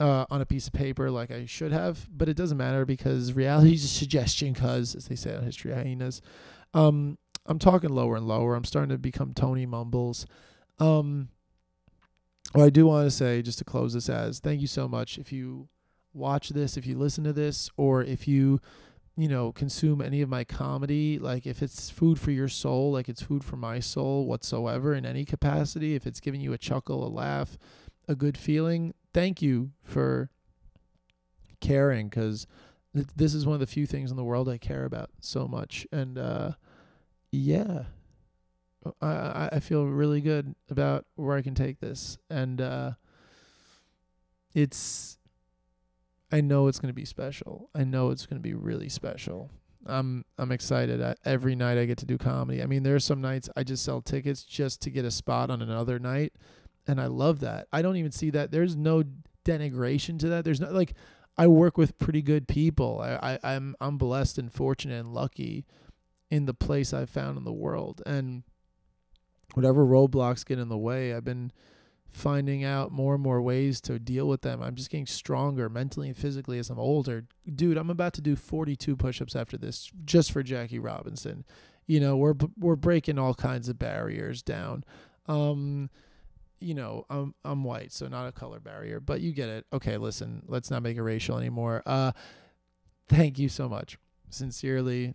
uh, 0.00 0.24
on 0.30 0.40
a 0.40 0.46
piece 0.46 0.66
of 0.66 0.72
paper 0.72 1.10
like 1.10 1.30
I 1.30 1.44
should 1.44 1.72
have. 1.72 2.08
But 2.10 2.28
it 2.28 2.36
doesn't 2.36 2.56
matter 2.56 2.86
because 2.86 3.34
reality 3.34 3.74
is 3.74 3.84
a 3.84 3.88
suggestion, 3.88 4.54
cuz, 4.54 4.94
as 4.94 5.08
they 5.08 5.16
say 5.16 5.34
on 5.34 5.42
History 5.42 5.74
Hyenas. 5.74 6.22
Um, 6.72 7.18
I'm 7.44 7.58
talking 7.58 7.90
lower 7.90 8.16
and 8.16 8.26
lower. 8.26 8.54
I'm 8.54 8.64
starting 8.64 8.90
to 8.90 8.98
become 8.98 9.34
Tony 9.34 9.66
Mumbles. 9.66 10.26
Um, 10.78 11.28
what 12.52 12.64
I 12.64 12.70
do 12.70 12.86
want 12.86 13.06
to 13.06 13.10
say, 13.10 13.42
just 13.42 13.58
to 13.58 13.64
close 13.64 13.92
this 13.92 14.08
as, 14.08 14.40
thank 14.40 14.60
you 14.60 14.66
so 14.66 14.88
much. 14.88 15.18
If 15.18 15.32
you 15.32 15.68
watch 16.14 16.48
this, 16.50 16.76
if 16.76 16.86
you 16.86 16.96
listen 16.98 17.24
to 17.24 17.32
this, 17.32 17.70
or 17.76 18.02
if 18.02 18.26
you, 18.26 18.60
you 19.16 19.28
know, 19.28 19.52
consume 19.52 20.00
any 20.00 20.22
of 20.22 20.28
my 20.28 20.44
comedy, 20.44 21.18
like 21.18 21.46
if 21.46 21.62
it's 21.62 21.90
food 21.90 22.18
for 22.18 22.30
your 22.30 22.48
soul, 22.48 22.92
like 22.92 23.08
it's 23.08 23.22
food 23.22 23.44
for 23.44 23.56
my 23.56 23.80
soul 23.80 24.26
whatsoever 24.26 24.94
in 24.94 25.04
any 25.04 25.24
capacity, 25.24 25.94
if 25.94 26.06
it's 26.06 26.20
giving 26.20 26.40
you 26.40 26.52
a 26.52 26.58
chuckle, 26.58 27.06
a 27.06 27.10
laugh, 27.10 27.58
a 28.08 28.14
good 28.14 28.38
feeling, 28.38 28.94
thank 29.12 29.42
you 29.42 29.72
for 29.82 30.30
caring 31.60 32.08
because 32.08 32.46
th- 32.94 33.08
this 33.14 33.34
is 33.34 33.44
one 33.44 33.54
of 33.54 33.60
the 33.60 33.66
few 33.66 33.86
things 33.86 34.10
in 34.10 34.16
the 34.16 34.24
world 34.24 34.48
I 34.48 34.56
care 34.56 34.84
about 34.84 35.10
so 35.20 35.46
much. 35.46 35.86
And, 35.92 36.16
uh, 36.16 36.52
yeah, 37.30 37.84
I 39.00 39.48
I 39.52 39.60
feel 39.60 39.84
really 39.84 40.20
good 40.20 40.54
about 40.70 41.06
where 41.16 41.36
I 41.36 41.42
can 41.42 41.54
take 41.54 41.80
this, 41.80 42.18
and 42.30 42.60
uh, 42.60 42.92
it's. 44.54 45.18
I 46.30 46.42
know 46.42 46.66
it's 46.68 46.78
gonna 46.78 46.92
be 46.92 47.06
special. 47.06 47.70
I 47.74 47.84
know 47.84 48.10
it's 48.10 48.26
gonna 48.26 48.40
be 48.40 48.54
really 48.54 48.88
special. 48.88 49.50
I'm 49.86 50.24
I'm 50.36 50.52
excited. 50.52 51.02
I, 51.02 51.14
every 51.24 51.56
night 51.56 51.78
I 51.78 51.86
get 51.86 51.98
to 51.98 52.06
do 52.06 52.18
comedy. 52.18 52.62
I 52.62 52.66
mean, 52.66 52.82
there 52.82 52.94
are 52.94 53.00
some 53.00 53.20
nights 53.20 53.48
I 53.56 53.64
just 53.64 53.84
sell 53.84 54.00
tickets 54.00 54.42
just 54.44 54.82
to 54.82 54.90
get 54.90 55.04
a 55.04 55.10
spot 55.10 55.50
on 55.50 55.62
another 55.62 55.98
night, 55.98 56.34
and 56.86 57.00
I 57.00 57.06
love 57.06 57.40
that. 57.40 57.66
I 57.72 57.82
don't 57.82 57.96
even 57.96 58.12
see 58.12 58.30
that. 58.30 58.50
There's 58.50 58.76
no 58.76 59.04
denigration 59.44 60.18
to 60.20 60.28
that. 60.28 60.44
There's 60.44 60.60
no 60.60 60.70
like. 60.70 60.94
I 61.36 61.46
work 61.46 61.78
with 61.78 61.98
pretty 61.98 62.20
good 62.20 62.48
people. 62.48 63.00
I, 63.00 63.38
I 63.42 63.54
I'm 63.54 63.76
I'm 63.80 63.96
blessed 63.96 64.38
and 64.38 64.52
fortunate 64.52 64.98
and 65.00 65.14
lucky 65.14 65.66
in 66.30 66.46
the 66.46 66.54
place 66.54 66.92
I've 66.92 67.10
found 67.10 67.38
in 67.38 67.44
the 67.44 67.52
world, 67.52 68.02
and 68.04 68.42
whatever 69.58 69.84
roadblocks 69.84 70.46
get 70.46 70.60
in 70.60 70.68
the 70.68 70.78
way, 70.78 71.12
I've 71.12 71.24
been 71.24 71.50
finding 72.08 72.62
out 72.62 72.92
more 72.92 73.14
and 73.14 73.22
more 73.22 73.42
ways 73.42 73.80
to 73.80 73.98
deal 73.98 74.28
with 74.28 74.42
them. 74.42 74.62
I'm 74.62 74.76
just 74.76 74.88
getting 74.88 75.04
stronger 75.04 75.68
mentally 75.68 76.06
and 76.06 76.16
physically 76.16 76.60
as 76.60 76.70
I'm 76.70 76.78
older. 76.78 77.26
Dude, 77.52 77.76
I'm 77.76 77.90
about 77.90 78.12
to 78.14 78.20
do 78.20 78.36
42 78.36 78.94
push-ups 78.94 79.34
after 79.34 79.58
this 79.58 79.90
just 80.04 80.30
for 80.30 80.44
Jackie 80.44 80.78
Robinson. 80.78 81.44
You 81.86 81.98
know, 81.98 82.16
we're 82.16 82.34
we're 82.56 82.76
breaking 82.76 83.18
all 83.18 83.34
kinds 83.34 83.68
of 83.68 83.80
barriers 83.80 84.44
down. 84.44 84.84
Um 85.26 85.90
you 86.60 86.74
know, 86.74 87.04
I'm 87.10 87.34
I'm 87.44 87.64
white, 87.64 87.90
so 87.90 88.06
not 88.06 88.28
a 88.28 88.32
color 88.32 88.60
barrier, 88.60 89.00
but 89.00 89.20
you 89.20 89.32
get 89.32 89.48
it. 89.48 89.66
Okay, 89.72 89.96
listen, 89.96 90.44
let's 90.46 90.70
not 90.70 90.84
make 90.84 90.96
it 90.96 91.02
racial 91.02 91.36
anymore. 91.36 91.82
Uh 91.84 92.12
thank 93.08 93.40
you 93.40 93.48
so 93.48 93.68
much. 93.68 93.98
Sincerely. 94.30 95.14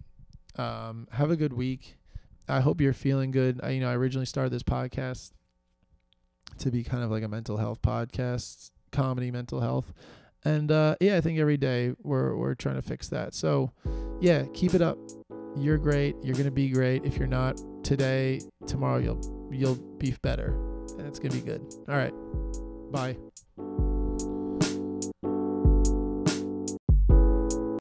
Um 0.58 1.08
have 1.14 1.32
a 1.32 1.38
good 1.38 1.54
week 1.54 1.96
I 2.48 2.60
hope 2.60 2.82
you're 2.82 2.94
feeling 2.94 3.32
good. 3.32 3.60
I, 3.64 3.70
you 3.70 3.82
know, 3.82 3.90
I 3.90 3.96
originally 3.96 4.26
started 4.26 4.52
this 4.52 4.64
podcast 4.64 5.32
to 6.60 6.72
be 6.72 6.84
kind 6.84 7.04
of 7.04 7.12
like 7.12 7.24
a 7.24 7.28
mental 7.28 7.58
health 7.58 7.82
podcast, 7.82 8.72
comedy 8.92 9.32
mental 9.32 9.62
health. 9.62 9.94
And 10.46 10.72
uh, 10.72 10.96
yeah, 11.00 11.18
I 11.18 11.22
think 11.22 11.40
every 11.40 11.58
day 11.58 11.94
we're 12.02 12.36
we're 12.36 12.56
trying 12.56 12.76
to 12.76 12.82
fix 12.82 13.08
that. 13.10 13.34
So 13.34 13.72
yeah, 14.20 14.44
keep 14.54 14.74
it 14.74 14.82
up. 14.82 14.98
You're 15.56 15.78
great. 15.78 16.16
You're 16.22 16.36
gonna 16.36 16.52
be 16.52 16.70
great. 16.70 17.06
If 17.06 17.18
you're 17.18 17.28
not 17.28 17.62
today, 17.84 18.42
tomorrow 18.68 18.98
you'll 18.98 19.50
you'll 19.52 19.76
be 19.98 20.16
better, 20.22 20.58
and 20.98 21.08
it's 21.08 21.20
gonna 21.20 21.36
be 21.36 21.42
good. 21.42 21.62
All 21.88 21.96
right, 21.96 22.14
bye. 22.92 23.93